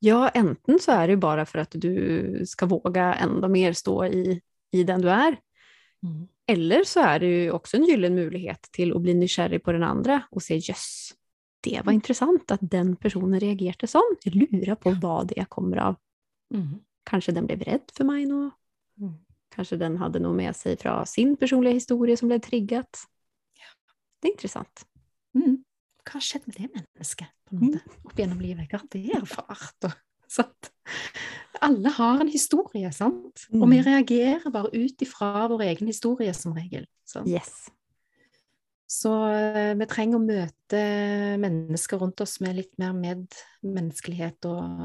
Ja, 0.00 0.28
enten 0.28 0.78
så 0.80 0.92
är 0.92 1.08
det 1.08 1.16
bara 1.16 1.46
för 1.46 1.58
att 1.58 1.70
du 1.70 2.46
ska 2.46 2.66
våga 2.66 3.14
ända 3.14 3.48
mer 3.48 3.72
stå 3.72 4.06
i, 4.06 4.40
i 4.72 4.84
den 4.84 5.00
du 5.00 5.10
är. 5.10 5.36
Mm. 6.02 6.28
Eller 6.46 6.84
så 6.84 7.00
är 7.00 7.20
det 7.20 7.26
ju 7.26 7.50
också 7.50 7.76
en 7.76 7.84
gyllene 7.84 8.16
möjlighet 8.16 8.62
till 8.62 8.96
att 8.96 9.02
bli 9.02 9.14
nykärrig 9.14 9.62
på 9.62 9.72
den 9.72 9.82
andra 9.82 10.22
och 10.30 10.42
se 10.42 10.56
jöss, 10.56 11.14
det 11.60 11.70
var 11.70 11.80
mm. 11.80 11.94
intressant 11.94 12.50
att 12.50 12.60
den 12.62 12.96
personen 12.96 13.40
reagerade 13.40 13.86
sånn. 13.86 14.16
Jag 14.22 14.34
lurar 14.34 14.74
på 14.74 14.90
vad 14.90 15.26
det 15.28 15.44
kommer 15.48 15.76
av. 15.76 15.96
Mm. 16.54 16.78
Kanske 17.04 17.32
den 17.32 17.46
blev 17.46 17.60
rädd 17.62 17.90
för 17.92 18.04
mig 18.04 18.26
nu. 18.26 18.50
Mm. 18.98 19.14
Kanske 19.54 19.76
den 19.76 19.96
hade 19.96 20.18
nog 20.18 20.36
med 20.36 20.56
sig 20.56 20.76
från 20.76 21.06
sin 21.06 21.36
personliga 21.36 21.74
historia 21.74 22.16
som 22.16 22.28
blev 22.28 22.38
triggat. 22.38 22.98
Ja. 23.54 23.92
Det 24.20 24.28
är 24.28 24.32
intressant. 24.32 24.86
Mm. 25.34 25.64
Har 26.12 26.20
skjedd 26.20 26.42
med 26.44 26.56
det 26.56 26.68
mennesket 26.74 27.28
på 27.44 27.54
en 27.54 27.66
måte, 27.66 27.80
opp 28.02 28.18
gjennom 28.18 28.40
livet? 28.40 28.70
Hva 28.70 28.78
har 28.78 28.88
det 28.90 29.10
erfart? 29.14 29.84
Og, 29.84 29.92
sant? 30.28 30.72
Alle 31.58 31.90
har 31.90 32.20
en 32.22 32.30
historie, 32.30 32.92
sant? 32.94 33.44
Og 33.56 33.66
vi 33.72 33.80
reagerer 33.82 34.52
bare 34.54 34.70
ut 34.70 35.02
ifra 35.02 35.48
vår 35.50 35.64
egen 35.66 35.90
historie 35.90 36.32
som 36.36 36.54
regel. 36.56 36.86
Sant? 37.08 37.28
Yes. 37.28 37.66
Så 38.90 39.10
uh, 39.10 39.72
vi 39.78 39.88
trenger 39.90 40.18
å 40.18 40.24
møte 40.24 40.82
mennesker 41.42 42.00
rundt 42.02 42.22
oss 42.22 42.38
med 42.42 42.56
litt 42.58 42.72
mer 42.82 42.94
medmenneskelighet 42.96 44.46
og, 44.50 44.80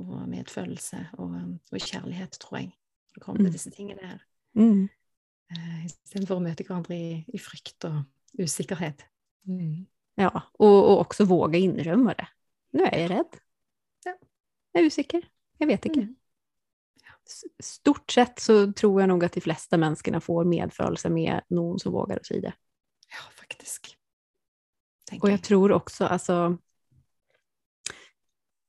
og 0.00 0.26
medfølelse 0.28 1.00
og, 1.16 1.38
og, 1.72 1.78
kjærlighet, 1.78 2.36
tror 2.40 2.60
jeg. 2.60 2.72
Når 3.14 3.20
det 3.20 3.24
kommer 3.24 3.44
til 3.44 3.50
mm. 3.50 3.56
disse 3.56 3.72
tingene 3.72 4.12
her. 4.14 4.20
Mm. 4.58 4.84
Uh, 5.54 5.80
Istedenfor 5.86 6.40
å 6.40 6.44
møte 6.44 6.66
hverandre 6.66 6.96
i, 6.98 7.10
i 7.32 7.40
frykt 7.40 7.88
og 7.88 8.02
usikkerhet. 8.40 9.06
Mm. 9.48 9.84
Ja, 10.14 10.42
och, 10.52 10.90
och, 10.90 11.00
också 11.00 11.24
våga 11.24 11.58
inrymma 11.58 12.14
det. 12.14 12.28
Nu 12.70 12.84
är 12.84 12.98
jag 12.98 13.10
rädd. 13.10 13.36
Ja. 14.04 14.16
Jag 14.72 14.82
är 14.82 14.86
osäker. 14.86 15.22
Jag 15.58 15.66
vet 15.66 15.86
inte. 15.86 16.00
Mm. 16.00 16.14
Stort 17.62 18.10
sett 18.10 18.38
så 18.38 18.72
tror 18.72 19.00
jag 19.00 19.08
nog 19.08 19.24
att 19.24 19.32
de 19.32 19.40
flesta 19.40 19.76
människorna 19.76 20.20
får 20.20 20.44
medförelse 20.44 21.08
med 21.08 21.40
någon 21.48 21.78
som 21.78 21.92
vågar 21.92 22.16
att 22.16 22.26
säga 22.26 22.40
det. 22.40 22.54
Ja, 23.08 23.32
faktiskt. 23.32 23.96
och 25.20 25.28
jag, 25.28 25.32
jag 25.32 25.42
tror 25.42 25.72
också, 25.72 26.04
alltså, 26.04 26.58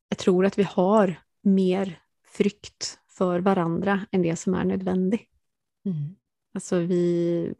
jag 0.09 0.17
tror 0.17 0.45
att 0.45 0.57
vi 0.57 0.63
har 0.63 1.15
mer 1.41 1.99
frykt 2.25 2.99
för 3.07 3.39
varandra 3.39 4.05
än 4.11 4.21
det 4.21 4.35
som 4.35 4.53
är 4.53 4.63
nödvändigt. 4.63 5.29
Mm. 5.85 6.15
Alltså 6.53 6.79
vi, 6.79 7.53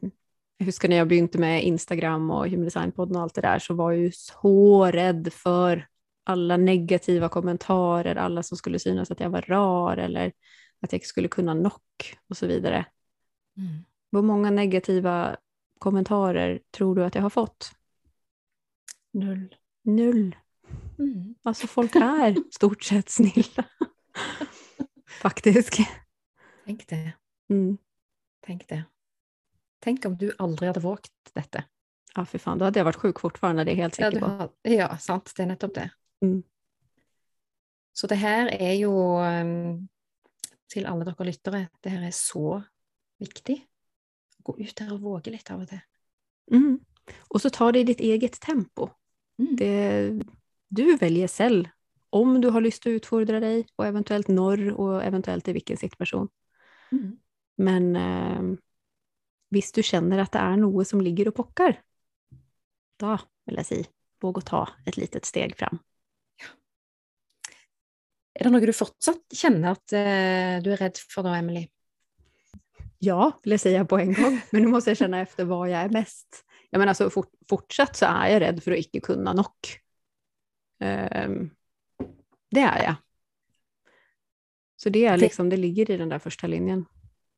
jag 0.56 0.66
huskar 0.66 0.88
när 0.88 0.96
jag 0.96 1.08
begynte 1.08 1.38
med 1.38 1.64
Instagram 1.64 2.30
och 2.30 2.48
Human 2.48 2.64
Design-podden 2.64 3.16
och 3.16 3.22
allt 3.22 3.34
det 3.34 3.40
där 3.40 3.58
så 3.58 3.74
var 3.74 3.92
jag 3.92 4.00
ju 4.00 4.12
så 4.12 4.86
rädd 4.86 5.32
för 5.32 5.86
alla 6.28 6.56
negativa 6.56 7.28
kommentarer, 7.28 8.16
alla 8.16 8.42
som 8.42 8.58
skulle 8.58 8.78
synas 8.78 9.10
att 9.10 9.20
jag 9.20 9.30
var 9.30 9.42
rar 9.42 9.96
eller 9.96 10.32
att 10.80 10.92
jag 10.92 11.06
skulle 11.06 11.28
kunna 11.28 11.54
knock 11.54 12.18
och 12.28 12.36
så 12.36 12.46
vidare. 12.46 12.86
Mm. 13.56 13.84
Hur 14.12 14.22
många 14.22 14.50
negativa 14.50 15.36
kommentarer 15.78 16.60
tror 16.70 16.94
du 16.94 17.04
att 17.04 17.14
jag 17.14 17.22
har 17.22 17.30
fått? 17.30 17.72
Null. 19.12 19.54
Null. 19.82 20.36
Mm. 20.98 21.34
Alltså 21.42 21.66
folk 21.66 21.96
är 21.96 22.36
stort 22.54 22.82
sett 22.82 23.08
snilla. 23.08 23.64
Faktiskt. 25.22 25.78
Tänk 26.64 26.88
det. 26.88 27.12
Mm. 27.50 27.78
Tänk 28.40 28.68
det. 28.68 28.84
Tänk 29.78 30.04
om 30.04 30.16
du 30.16 30.32
aldrig 30.38 30.66
hade 30.66 30.80
vågat 30.80 31.10
detta. 31.32 31.64
Ja, 32.14 32.24
för 32.24 32.38
fan, 32.38 32.58
då 32.58 32.64
hade 32.64 32.80
jag 32.80 32.84
varit 32.84 32.96
sjuk 32.96 33.20
fortfarande, 33.20 33.64
det 33.64 33.72
är 33.72 33.76
helt 33.76 33.94
säker 33.94 34.20
på. 34.20 34.50
Ja, 34.62 34.70
ja, 34.70 34.98
sant, 34.98 35.32
det 35.36 35.42
är 35.42 35.46
nettopp 35.46 35.74
det. 35.74 35.90
Mm. 36.22 36.42
Så 37.92 38.06
det 38.06 38.14
här 38.14 38.46
är 38.46 38.72
ju, 38.72 38.86
um, 39.42 39.88
till 40.66 40.86
alla 40.86 41.04
dere 41.04 41.24
lyttere, 41.24 41.68
det 41.80 41.88
här 41.88 42.06
är 42.06 42.10
så 42.10 42.62
viktigt. 43.18 43.62
Gå 44.38 44.58
ut 44.58 44.76
där 44.76 44.92
och 44.92 45.00
våga 45.00 45.32
lite 45.32 45.54
av 45.54 45.66
det. 45.66 45.80
Mm. 46.50 46.80
Och 47.28 47.42
så 47.42 47.50
ta 47.50 47.72
det 47.72 47.78
i 47.78 47.84
ditt 47.84 48.00
eget 48.00 48.40
tempo. 48.40 48.88
Mm. 49.38 49.56
Det, 49.56 50.10
du 50.68 50.96
väljer 50.96 51.28
själv 51.28 51.64
om 52.10 52.40
du 52.40 52.48
har 52.48 52.60
lust 52.60 52.82
att 52.82 52.90
utfordra 52.90 53.40
dig 53.40 53.66
och 53.76 53.86
eventuellt 53.86 54.28
norr 54.28 54.72
och 54.72 55.04
eventuellt 55.04 55.48
i 55.48 55.52
vilken 55.52 55.76
situation. 55.76 56.28
Mm. 56.92 57.18
Men 57.56 57.96
eh, 57.96 58.58
hvis 59.48 59.72
du 59.72 59.82
känner 59.82 60.18
att 60.18 60.32
det 60.32 60.38
är 60.38 60.56
något 60.56 60.88
som 60.88 61.00
ligger 61.00 61.28
och 61.28 61.34
pockar, 61.34 61.82
då 62.96 63.18
vill 63.44 63.56
jag 63.56 63.66
säga, 63.66 63.84
våga 64.20 64.40
ta 64.40 64.68
ett 64.86 64.96
litet 64.96 65.24
steg 65.24 65.56
fram. 65.56 65.78
Är 68.38 68.44
det 68.44 68.50
något 68.50 68.66
du 68.66 68.72
fortsatt 68.72 69.22
känner 69.32 69.70
att 69.70 69.92
eh, 69.92 70.62
du 70.62 70.72
är 70.72 70.76
rädd 70.76 70.96
för 70.96 71.22
då, 71.22 71.28
Emily? 71.28 71.68
Ja, 72.98 73.40
vill 73.42 73.50
jag 73.50 73.60
säga 73.60 73.84
på 73.84 73.98
en 73.98 74.12
gång, 74.12 74.40
men 74.50 74.62
nu 74.62 74.68
måste 74.68 74.90
jag 74.90 74.96
känna 74.96 75.20
efter 75.20 75.44
vad 75.44 75.70
jag 75.70 75.80
är 75.80 75.88
mest. 75.88 76.44
Jag 76.70 76.78
menar, 76.78 76.90
alltså, 76.90 77.10
fort, 77.10 77.30
fortsatt 77.48 77.96
så 77.96 78.06
är 78.06 78.28
jag 78.28 78.40
rädd 78.40 78.62
för 78.62 78.72
att 78.72 78.78
icke 78.78 79.00
kunna 79.00 79.32
nock. 79.32 79.80
Um, 80.80 81.50
det 82.50 82.60
är 82.60 82.82
jag. 82.84 82.94
Så 84.76 84.88
det, 84.88 85.06
är 85.06 85.16
liksom, 85.16 85.48
det 85.48 85.56
ligger 85.56 85.90
i 85.90 85.96
den 85.96 86.08
där 86.08 86.18
första 86.18 86.46
linjen. 86.46 86.84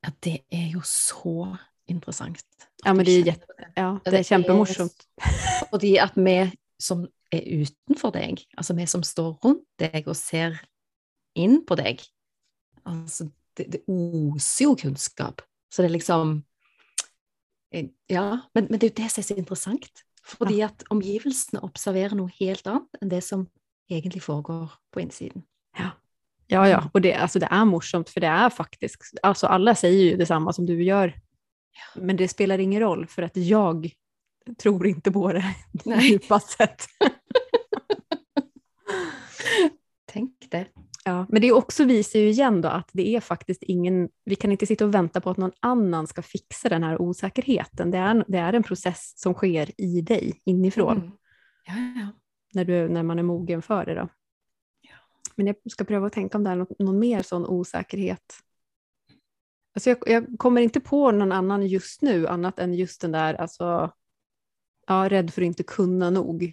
Ja, 0.00 0.12
det 0.20 0.40
är 0.50 0.66
ju 0.66 0.80
så 0.84 1.56
intressant. 1.86 2.44
Ja, 2.84 2.94
men 2.94 3.04
det 3.04 3.10
är, 3.10 3.26
jätte, 3.26 3.46
ja, 3.74 4.00
det 4.04 4.18
är 4.18 4.22
kjempemorsomt. 4.22 5.08
Fordi 5.70 5.98
at 5.98 6.12
vi 6.14 6.52
som 6.78 7.08
är 7.30 7.40
utanför 7.40 8.10
dig, 8.10 8.36
alltså 8.56 8.74
vi 8.74 8.86
som 8.86 9.02
står 9.02 9.32
runt 9.32 9.68
dig 9.76 10.04
och 10.06 10.16
ser 10.16 10.60
in 11.38 11.66
på 11.66 11.74
dig, 11.74 11.98
alltså 12.82 13.30
det, 13.54 13.64
det 13.64 13.80
oser 13.86 14.64
jo 14.64 14.76
kunskap. 14.76 15.40
Så 15.74 15.82
det 15.82 15.88
är 15.88 15.92
liksom 15.92 16.44
eh, 17.74 17.86
Ja, 18.06 18.38
men, 18.54 18.66
men 18.70 18.78
det 18.78 18.86
är 18.86 18.88
ju 18.88 19.04
det 19.04 19.08
som 19.08 19.20
är 19.20 19.24
så 19.24 19.34
intressant. 19.34 20.04
För 20.24 20.52
ja. 20.52 20.66
at 20.66 20.82
omgivelsene 20.90 21.60
observerer 21.60 22.14
noe 22.14 22.30
helt 22.40 22.66
annat 22.66 22.88
än 23.00 23.08
det 23.08 23.22
som 23.22 23.46
egentligen 23.88 24.22
foregår 24.22 24.72
på 24.90 25.00
insidan. 25.00 25.42
Ja. 25.78 25.90
Ja, 26.50 26.68
ja, 26.68 26.90
och 26.94 27.00
det, 27.00 27.14
alltså 27.14 27.38
det 27.38 27.48
är 27.50 27.64
morsomt 27.64 28.10
för 28.10 28.20
det 28.20 28.26
är 28.26 28.50
faktiskt, 28.50 28.96
alltså 29.22 29.46
alla 29.46 29.74
säger 29.74 30.04
ju 30.04 30.16
detsamma 30.16 30.52
som 30.52 30.66
du 30.66 30.82
gör 30.84 31.14
men 31.94 32.16
det 32.16 32.28
spelar 32.28 32.58
ingen 32.58 32.80
roll 32.80 33.06
för 33.06 33.22
att 33.22 33.36
jag 33.36 33.90
tror 34.58 34.86
inte 34.86 35.12
på 35.12 35.32
det 35.32 35.54
djupast 36.02 36.50
sett. 36.50 36.86
Tänk 40.06 40.46
det. 40.50 40.66
Ja, 41.08 41.26
men 41.28 41.42
det 41.42 41.52
också 41.52 41.84
visar 41.84 42.18
ju 42.18 42.28
igen 42.28 42.60
då 42.60 42.68
att 42.68 42.90
det 42.92 43.16
är 43.16 43.20
faktiskt 43.20 43.62
ingen, 43.62 44.08
vi 44.24 44.36
kan 44.36 44.52
inte 44.52 44.66
sitta 44.66 44.84
och 44.84 44.94
vänta 44.94 45.20
på 45.20 45.30
att 45.30 45.36
någon 45.36 45.52
annan 45.60 46.06
ska 46.06 46.22
fixa 46.22 46.68
den 46.68 46.82
här 46.82 47.02
osäkerheten. 47.02 47.90
Det 47.90 47.98
är, 47.98 48.24
det 48.28 48.38
är 48.38 48.52
en 48.52 48.62
process 48.62 49.12
som 49.16 49.34
sker 49.34 49.80
i 49.80 50.00
dig 50.00 50.40
inifrån. 50.44 50.96
Mm. 50.96 51.10
Ja, 51.64 52.00
ja. 52.00 52.08
När, 52.54 52.64
du, 52.64 52.88
när 52.88 53.02
man 53.02 53.18
är 53.18 53.22
mogen 53.22 53.62
för 53.62 53.86
det 53.86 53.94
då. 53.94 54.08
Ja. 54.80 54.96
Men 55.36 55.46
jag 55.46 55.56
ska 55.70 55.84
pröva 55.84 56.06
att 56.06 56.12
tänka 56.12 56.38
om 56.38 56.44
det 56.44 56.50
är 56.50 56.56
någon, 56.56 56.66
någon 56.78 56.98
mer 56.98 57.22
sån 57.22 57.46
osäkerhet 57.46 58.42
Alltså 59.74 59.90
jag, 59.90 59.98
jag, 60.06 60.38
kommer 60.38 60.60
inte 60.60 60.80
på 60.80 61.10
någon 61.10 61.32
annan 61.32 61.66
just 61.66 62.02
nu, 62.02 62.26
annat 62.26 62.58
än 62.58 62.74
just 62.74 63.00
den 63.00 63.12
där, 63.12 63.34
alltså, 63.34 63.92
ja, 64.86 65.08
rädd 65.08 65.32
för 65.32 65.42
att 65.42 65.46
inte 65.46 65.62
kunna 65.62 66.10
nog, 66.10 66.52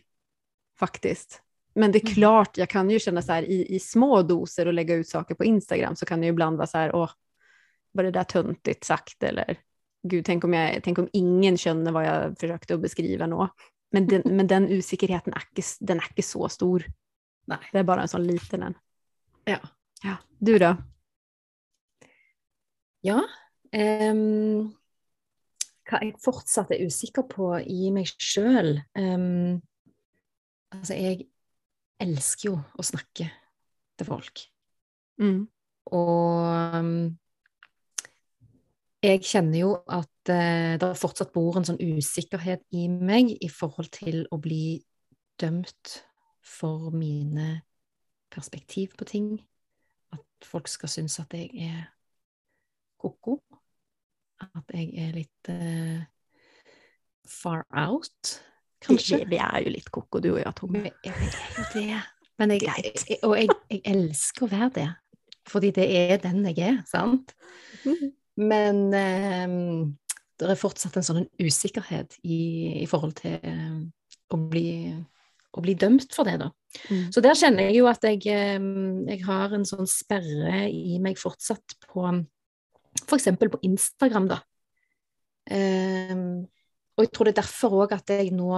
faktiskt. 0.80 1.42
Men 1.76 1.92
det 1.92 1.98
är 1.98 2.06
mm. 2.06 2.14
klart, 2.14 2.58
jag 2.58 2.70
kan 2.70 2.90
ju 2.90 3.00
känna 3.00 3.22
så 3.22 3.32
här 3.32 3.44
i, 3.44 3.76
i 3.76 3.80
små 3.80 4.22
doser 4.22 4.66
och 4.66 4.74
lägga 4.74 4.96
ut 4.96 5.10
saker 5.10 5.36
på 5.36 5.46
Instagram 5.46 5.96
så 5.96 6.06
kan 6.06 6.20
det 6.20 6.26
ju 6.26 6.32
ibland 6.32 6.58
vara 6.58 6.68
så 6.68 6.78
här, 6.78 6.96
åh, 6.96 7.10
var 7.92 8.04
det 8.04 8.12
där 8.12 8.24
töntigt 8.24 8.84
sagt 8.84 9.24
eller 9.24 9.60
gud, 10.04 10.26
tänk 10.26 10.44
om, 10.44 10.54
jag, 10.54 10.84
tänk 10.84 10.98
om 10.98 11.10
ingen 11.14 11.58
känner 11.58 11.92
vad 11.92 12.06
jag 12.06 12.40
försökte 12.40 12.74
att 12.74 12.82
beskriva 12.82 13.28
nå. 13.28 13.48
Men 13.92 14.08
den, 14.08 14.22
men 14.38 14.48
den 14.48 14.72
inte, 14.72 15.62
den 15.80 15.98
är 16.00 16.06
inte 16.10 16.22
så 16.22 16.50
stor. 16.50 16.86
Nej. 17.46 17.58
Det 17.72 17.80
är 17.80 17.84
bara 17.84 18.02
en 18.02 18.08
sån 18.08 18.28
liten 18.28 18.64
en. 18.64 18.74
Ja, 19.44 19.60
Ja. 20.06 20.18
Du 20.40 20.58
då? 20.60 20.76
Ja. 23.02 23.22
Um, 23.76 24.74
hva 25.86 26.02
jeg 26.02 26.18
fortsatt 26.22 26.72
er 26.74 26.86
usikker 26.86 27.26
på 27.30 27.56
i 27.60 27.90
meg 27.94 28.10
sjøl 28.22 28.78
um, 28.98 29.62
Altså, 30.74 30.96
jeg 30.98 31.28
elsker 32.02 32.50
jo 32.50 32.56
å 32.76 32.86
snakke 32.86 33.30
til 33.96 34.08
folk. 34.08 34.42
Mm. 35.22 35.46
Og 35.96 36.80
um, 36.80 36.98
jeg 39.06 39.22
kjenner 39.24 39.60
jo 39.60 39.72
at 39.86 40.32
uh, 40.34 40.76
det 40.82 40.92
fortsatt 41.00 41.34
bor 41.36 41.58
en 41.60 41.68
sånn 41.68 41.82
usikkerhet 41.82 42.66
i 42.76 42.88
meg 42.90 43.36
i 43.38 43.50
forhold 43.52 43.92
til 43.96 44.24
å 44.34 44.40
bli 44.42 44.80
dømt 45.40 46.00
for 46.46 46.92
mine 46.96 47.62
perspektiv 48.34 48.96
på 48.98 49.08
ting. 49.10 49.30
At 50.16 50.48
folk 50.48 50.70
skal 50.72 50.92
synes 50.92 51.20
at 51.22 51.34
jeg 51.38 51.52
er 51.70 51.86
ko-ko. 53.02 53.40
At 54.42 54.74
jeg 54.74 54.92
er 55.00 55.16
litt 55.16 55.52
uh, 55.54 56.02
far 57.26 57.64
out, 57.72 58.36
kanskje. 58.86 59.22
Vi, 59.24 59.32
vi, 59.36 59.40
er 59.42 59.66
jo 59.66 59.74
litt 59.74 59.90
ko-ko, 59.94 60.22
du 60.24 60.32
og 60.36 60.42
jeg, 60.42 60.54
Tone. 60.58 60.84
Vi, 60.86 60.94
er 61.10 61.24
jo 61.58 61.66
det. 61.74 62.04
Men 62.42 62.52
jeg, 62.56 62.68
jeg, 62.68 63.20
og 63.24 63.36
jeg, 63.40 63.50
jeg, 63.72 63.82
elsker 63.92 64.46
å 64.46 64.52
være 64.52 64.72
det. 64.76 64.88
Fordi 65.48 65.72
det 65.76 65.86
er 65.86 66.22
den 66.24 66.42
jeg 66.50 66.64
er, 66.66 66.80
sant? 66.90 67.36
Mm. 67.86 68.10
Men 68.50 68.82
um, 68.92 69.94
det 70.36 70.50
er 70.52 70.60
fortsatt 70.60 70.98
en 71.00 71.06
sånn 71.06 71.28
usikkerhet 71.40 72.18
i, 72.28 72.40
i 72.82 72.88
forhold 72.90 73.16
til 73.22 73.38
um, 73.46 73.84
å, 74.34 74.40
bli, 74.52 74.68
å, 75.56 75.64
bli, 75.64 75.78
dømt 75.80 76.10
for 76.16 76.28
det, 76.28 76.40
da. 76.42 76.50
Mm. 76.90 77.06
Så 77.16 77.24
der 77.24 77.38
kjenner 77.40 77.70
jeg 77.70 77.78
jo 77.80 77.88
at 77.88 78.04
jeg, 78.04 78.26
um, 78.60 79.06
jeg 79.08 79.22
har 79.28 79.56
en 79.56 79.68
sånn 79.68 79.88
sperre 79.88 80.66
i 80.68 80.98
meg 81.04 81.22
fortsatt 81.22 81.78
på 81.88 82.10
F.eks. 83.06 83.32
på 83.40 83.64
Instagram, 83.68 84.30
da. 84.34 84.42
Og 86.96 87.04
jeg 87.04 87.12
tror 87.12 87.28
det 87.28 87.36
er 87.36 87.42
derfor 87.42 87.80
òg 87.84 87.96
at 87.96 88.12
jeg 88.14 88.32
nå 88.36 88.52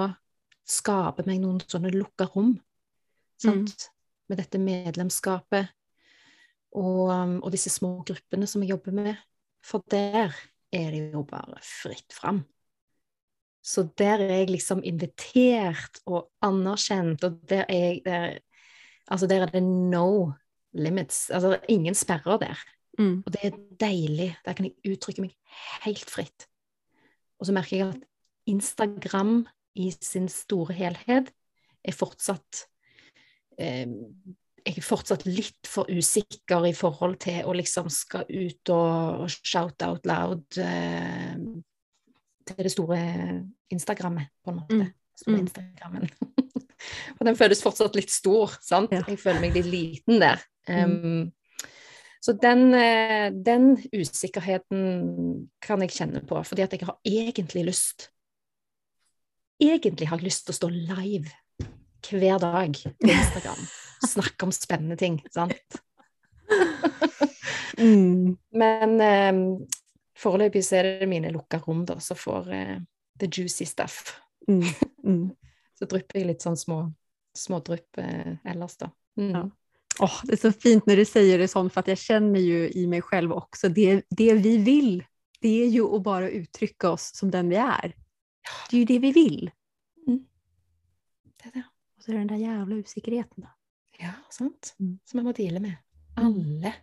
skaper 0.67 1.25
meg 1.27 1.41
noen 1.41 1.61
sånne 1.63 1.93
lukka 1.95 2.27
rom. 2.33 2.53
Sant? 3.41 3.73
Mm. 3.73 3.93
Med 4.27 4.41
dette 4.41 4.59
medlemskapet 4.59 5.71
og, 6.75 7.09
og, 7.09 7.47
disse 7.53 7.71
små 7.71 8.01
gruppene 8.05 8.49
som 8.49 8.63
jeg 8.63 8.75
jobber 8.75 8.95
med. 8.97 9.13
For 9.63 9.83
der 9.89 10.35
er 10.73 10.89
det 10.93 11.07
jo 11.15 11.23
bare 11.27 11.57
fritt 11.63 12.13
fram. 12.13 12.43
Så 13.63 13.87
der 13.99 14.21
er 14.23 14.33
jeg 14.41 14.51
liksom 14.51 14.83
invitert 14.87 16.01
og 16.07 16.29
anerkjent, 16.45 17.23
og 17.23 17.39
der 17.49 17.65
er, 17.67 17.79
jeg, 17.87 18.01
der, 18.05 18.37
altså 19.07 19.27
der 19.27 19.47
er 19.47 19.51
det 19.51 19.63
no 19.63 20.31
limits. 20.77 21.29
Altså 21.29 21.55
det 21.55 21.61
er 21.61 21.73
ingen 21.73 21.95
sperrer 21.95 22.37
der. 22.43 22.61
Mm. 22.99 23.23
Og 23.25 23.33
det 23.33 23.41
er 23.43 23.57
deilig. 23.79 24.29
Der 24.45 24.53
kan 24.53 24.69
jeg 24.69 24.93
uttrykke 24.93 25.25
meg 25.25 25.35
helt 25.85 26.09
fritt. 26.09 26.47
Og 27.39 27.49
så 27.49 27.55
merker 27.55 27.77
jeg 27.77 27.87
at 27.87 28.05
Instagram 28.47 29.41
i 29.77 29.91
sin 29.93 30.27
store 30.31 30.73
helhet 30.77 31.31
er 31.87 31.95
fortsatt 31.95 32.65
eh, 33.61 33.85
jeg 34.67 34.81
er 34.81 34.83
fortsatt 34.83 35.23
litt 35.27 35.69
for 35.69 35.87
usikker 35.87 36.65
i 36.67 36.73
forhold 36.75 37.15
til 37.23 37.45
å 37.47 37.53
liksom 37.55 37.87
skal 37.93 38.27
ut 38.27 38.71
og 38.73 39.27
shout 39.31 39.83
out 39.85 40.07
loud 40.09 40.59
eh, 40.59 41.37
til 42.47 42.65
det 42.65 42.73
store 42.73 42.99
Instagrammet, 43.71 44.31
på 44.43 44.51
en 44.51 44.59
måte. 44.59 44.75
Mm. 44.75 44.91
Store 45.17 45.37
mm. 45.37 45.41
Instagrammen. 45.45 46.11
og 47.17 47.23
den 47.29 47.39
føles 47.39 47.63
fortsatt 47.63 47.95
litt 47.99 48.11
stor, 48.13 48.57
sant? 48.63 48.91
Ja. 48.95 49.03
Jeg 49.07 49.19
føler 49.21 49.43
meg 49.43 49.55
litt 49.57 49.71
liten 49.71 50.21
der. 50.23 50.43
Um, 50.67 50.93
mm. 50.97 51.25
Så 52.23 52.35
den, 52.41 52.73
eh, 52.75 53.29
den, 53.31 53.75
usikkerheten 53.95 55.47
kan 55.63 55.83
jeg 55.83 55.95
kjenne 55.95 56.23
på, 56.27 56.39
fordi 56.43 56.65
at 56.65 56.75
jeg 56.75 56.87
har 56.87 56.97
egentlig 57.07 57.67
lyst 57.69 58.09
Egentlig 59.59 60.07
har 60.07 60.21
lyst 60.21 60.45
til 60.45 60.53
å 60.53 60.57
stå 60.59 60.69
live 60.69 61.31
hver 62.07 62.39
dag 62.39 62.77
på 62.77 63.09
Instagram. 63.09 63.63
Snakke 64.13 64.45
om 64.45 64.53
spennende 64.53 64.97
ting, 64.99 65.17
sant? 65.33 65.79
mm. 67.77 68.37
Men 68.53 69.01
um, 69.01 69.41
foreløpig 70.17 70.61
så 70.65 70.79
er 70.79 70.91
det 71.01 71.09
mine 71.09 71.33
lukka 71.33 71.59
rom, 71.65 71.83
da, 71.89 71.97
som 72.03 72.19
får 72.19 72.51
uh, 72.53 72.77
the 73.19 73.29
juicy 73.31 73.65
stuff. 73.65 74.13
Mm. 74.47 74.67
Mm. 75.03 75.23
så 75.77 75.89
drypper 75.89 76.21
jeg 76.21 76.31
litt 76.31 76.45
sånn 76.45 76.59
små 76.59 76.83
smådrypp 77.37 77.99
uh, 78.01 78.37
ellers, 78.49 78.77
da. 78.77 78.91
Mm. 79.17 79.31
Ja. 79.33 79.47
Oh, 79.99 80.19
det 80.23 80.33
är 80.33 80.37
så 80.37 80.51
fint 80.51 80.85
när 80.85 80.97
du 80.97 81.05
säger 81.05 81.37
det 81.37 81.47
sånt 81.47 81.73
för 81.73 81.79
att 81.79 81.87
jag 81.87 81.97
känner 81.97 82.39
ju 82.39 82.69
i 82.69 82.87
mig 82.87 83.01
själv 83.01 83.31
också, 83.31 83.69
det, 83.69 84.03
det 84.09 84.33
vi 84.33 84.57
vill, 84.57 85.03
det 85.41 85.63
är 85.63 85.67
ju 85.67 85.95
att 85.95 86.03
bara 86.03 86.29
uttrycka 86.29 86.89
oss 86.89 87.15
som 87.15 87.31
den 87.31 87.49
vi 87.49 87.55
är. 87.55 87.95
Det 88.69 88.75
är 88.75 88.79
ju 88.79 88.85
det 88.85 88.99
vi 88.99 89.11
vill. 89.11 89.51
Mm. 90.07 90.25
Det 91.37 91.49
är 91.49 91.51
det. 91.51 91.63
Och 91.97 92.03
så 92.03 92.11
är 92.11 92.13
det 92.13 92.19
den 92.19 92.27
där 92.27 92.35
jävla 92.35 92.75
usikkerheten 92.75 93.43
då. 93.43 93.49
Ja, 93.99 94.11
sant. 94.29 94.75
Mm. 94.79 94.99
Som 95.05 95.17
vi 95.17 95.23
må 95.23 95.31
deale 95.31 95.59
med. 95.59 95.75
Alle. 96.15 96.73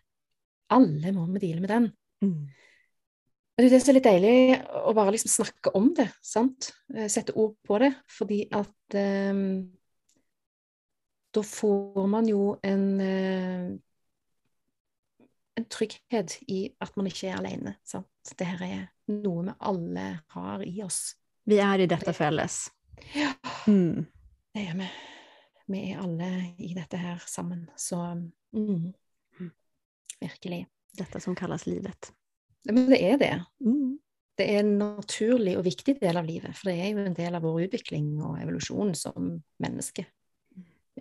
Alle 0.67 1.13
må 1.13 1.27
vi 1.27 1.39
deale 1.39 1.61
med 1.61 1.71
den. 1.71 1.91
Mm. 2.23 2.49
Det 3.57 3.71
er 3.71 3.79
så 3.79 3.93
litt 3.95 4.07
deilig 4.07 4.57
å 4.83 4.91
bare 4.97 5.13
liksom 5.15 5.31
snakke 5.31 5.71
om 5.79 5.93
det, 5.95 6.09
sant? 6.27 6.73
Eh, 6.91 7.07
sette 7.07 7.37
ord 7.39 7.55
på 7.63 7.79
det, 7.79 7.93
fordi 8.11 8.41
at 8.51 8.97
um, 9.31 9.45
da 11.31 11.43
får 11.47 12.09
man 12.11 12.27
jo 12.27 12.57
en 12.67 12.89
uh, 12.99 13.69
en 15.55 15.67
trygghet 15.71 16.39
i 16.49 16.67
at 16.83 16.97
man 16.97 17.09
ikke 17.09 17.29
er 17.31 17.39
alene. 17.39 17.77
Sant? 17.87 18.11
Det 18.39 18.47
her 18.49 18.65
er 18.67 18.83
noe 19.13 19.45
vi 19.47 19.55
alle 19.71 20.07
har 20.35 20.65
i 20.67 20.75
oss. 20.85 21.15
Vi 21.45 21.59
är 21.59 21.79
i 21.79 21.87
detta 21.87 22.13
fälles. 22.13 22.71
Ja, 23.15 23.33
Mm. 23.67 24.07
det 24.55 24.61
er 24.61 24.75
vi. 24.75 24.89
Vi 25.67 25.81
er 25.91 25.99
alle 25.99 26.55
i 26.59 26.75
dette 26.75 26.97
her 26.97 27.23
sammen. 27.27 27.71
Så 27.77 27.97
mm, 28.53 28.93
virkelig. 30.21 30.67
Detta 30.99 31.21
som 31.21 31.35
kallas 31.35 31.67
livet. 31.67 32.13
Men 32.65 32.91
det 32.91 33.01
er 33.03 33.17
det. 33.19 33.45
Mm. 33.61 33.99
Det 34.39 34.47
er 34.51 34.61
en 34.61 34.79
naturlig 34.79 35.57
og 35.59 35.65
viktig 35.65 35.97
del 36.01 36.17
av 36.17 36.27
livet, 36.27 36.57
for 36.57 36.71
det 36.71 36.79
er 36.81 36.93
jo 36.93 37.05
en 37.05 37.17
del 37.17 37.35
av 37.35 37.43
vår 37.43 37.67
utvikling 37.69 38.23
og 38.23 38.41
evolusjon 38.43 38.95
som 38.99 39.43
menneske. 39.63 40.07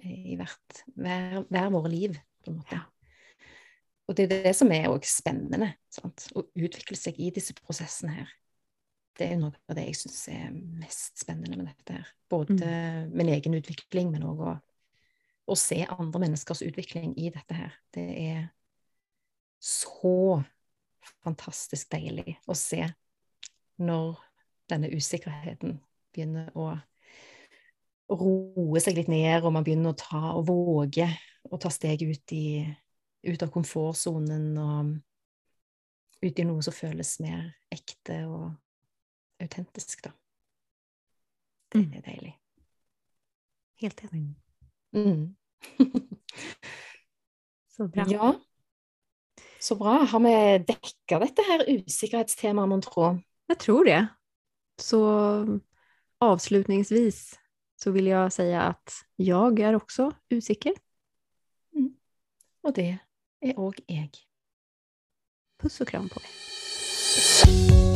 I 0.02 0.36
hvert, 0.38 0.84
hver, 0.96 1.44
hver 1.50 1.70
våre 1.74 1.90
liv, 1.90 2.18
på 2.44 2.52
en 2.52 2.60
måte. 2.60 2.80
Og 4.08 4.18
det 4.18 4.26
er 4.26 4.44
det 4.48 4.56
som 4.58 4.72
er 4.76 4.90
òg 4.92 5.06
spennende, 5.08 5.72
sant? 5.94 6.28
å 6.36 6.44
utvikle 6.58 6.98
seg 7.00 7.20
i 7.22 7.30
disse 7.34 7.56
prosessene 7.58 8.18
her. 8.18 8.34
Det 9.18 9.28
er 9.30 9.38
noe 9.38 9.54
av 9.70 9.78
det 9.78 9.86
jeg 9.86 9.98
syns 10.00 10.22
er 10.34 10.54
mest 10.54 11.22
spennende 11.22 11.60
med 11.60 11.70
dette 11.70 12.00
her. 12.00 12.08
Både 12.30 12.56
Mm. 12.58 13.12
min 13.14 13.30
egen 13.30 13.54
utvikling, 13.54 14.12
men 14.12 14.24
òg 14.24 14.40
å, 14.42 14.54
å 15.48 15.56
se 15.56 15.86
andre 15.86 16.20
menneskers 16.20 16.64
utvikling 16.66 17.14
i 17.18 17.30
dette 17.30 17.54
her. 17.54 17.74
Det 17.94 18.08
er 18.10 18.50
så 19.62 20.44
fantastisk 21.24 21.92
deilig 21.92 22.38
å 22.48 22.56
se 22.58 22.88
når 23.78 24.18
denne 24.70 24.90
usikkerheten 24.90 25.80
begynner 26.14 26.50
å 26.58 26.74
roe 28.14 28.82
seg 28.84 28.98
litt 28.98 29.10
ned, 29.12 29.44
og 29.44 29.54
man 29.54 29.64
begynner 29.66 29.94
å 29.94 29.98
ta 29.98 30.34
og 30.38 30.48
våge 30.48 31.08
å 31.50 31.60
ta 31.60 31.70
steg 31.74 32.04
ut, 32.06 32.32
i, 32.32 32.64
ut 33.24 33.44
av 33.44 33.52
komfortsonen 33.54 34.58
og 34.58 34.94
ut 36.24 36.40
i 36.40 36.46
noe 36.48 36.64
som 36.64 36.76
føles 36.76 37.18
mer 37.24 37.50
ekte 37.74 38.22
og 38.30 38.52
autentisk, 39.44 40.04
da. 40.04 40.12
Det 41.72 41.80
Mm. 41.80 41.94
er 41.98 42.02
deilig. 42.02 42.34
Helt 43.82 44.04
enig. 44.04 44.36
Mm. 44.96 45.36
Så 47.76 47.88
bra. 47.88 48.06
Ja. 48.08 48.34
Så 49.60 49.76
bra. 49.76 50.04
Har 50.06 50.20
vi 50.20 50.58
dekka 50.68 51.20
dette 51.20 51.42
her 51.48 51.64
usikkerhetstemaet, 51.68 52.70
mon 52.70 52.82
tro? 52.82 53.20
Jag 53.48 53.60
tror 53.60 53.86
det. 53.86 54.08
Så 54.78 55.00
avslutningsvis 56.20 57.40
så 57.76 57.92
vill 57.92 58.08
jag 58.08 58.34
säga 58.34 58.62
att 58.62 58.94
jag 59.16 59.60
är 59.60 59.76
också 59.76 60.12
usikker. 60.30 60.74
Og 62.64 62.76
det 62.76 63.00
er 63.42 63.54
òg 63.60 63.82
jeg. 63.90 64.10
Puss 65.60 65.82
och 65.82 65.88
kram 65.88 66.10
på 66.10 66.20
dig. 66.20 67.93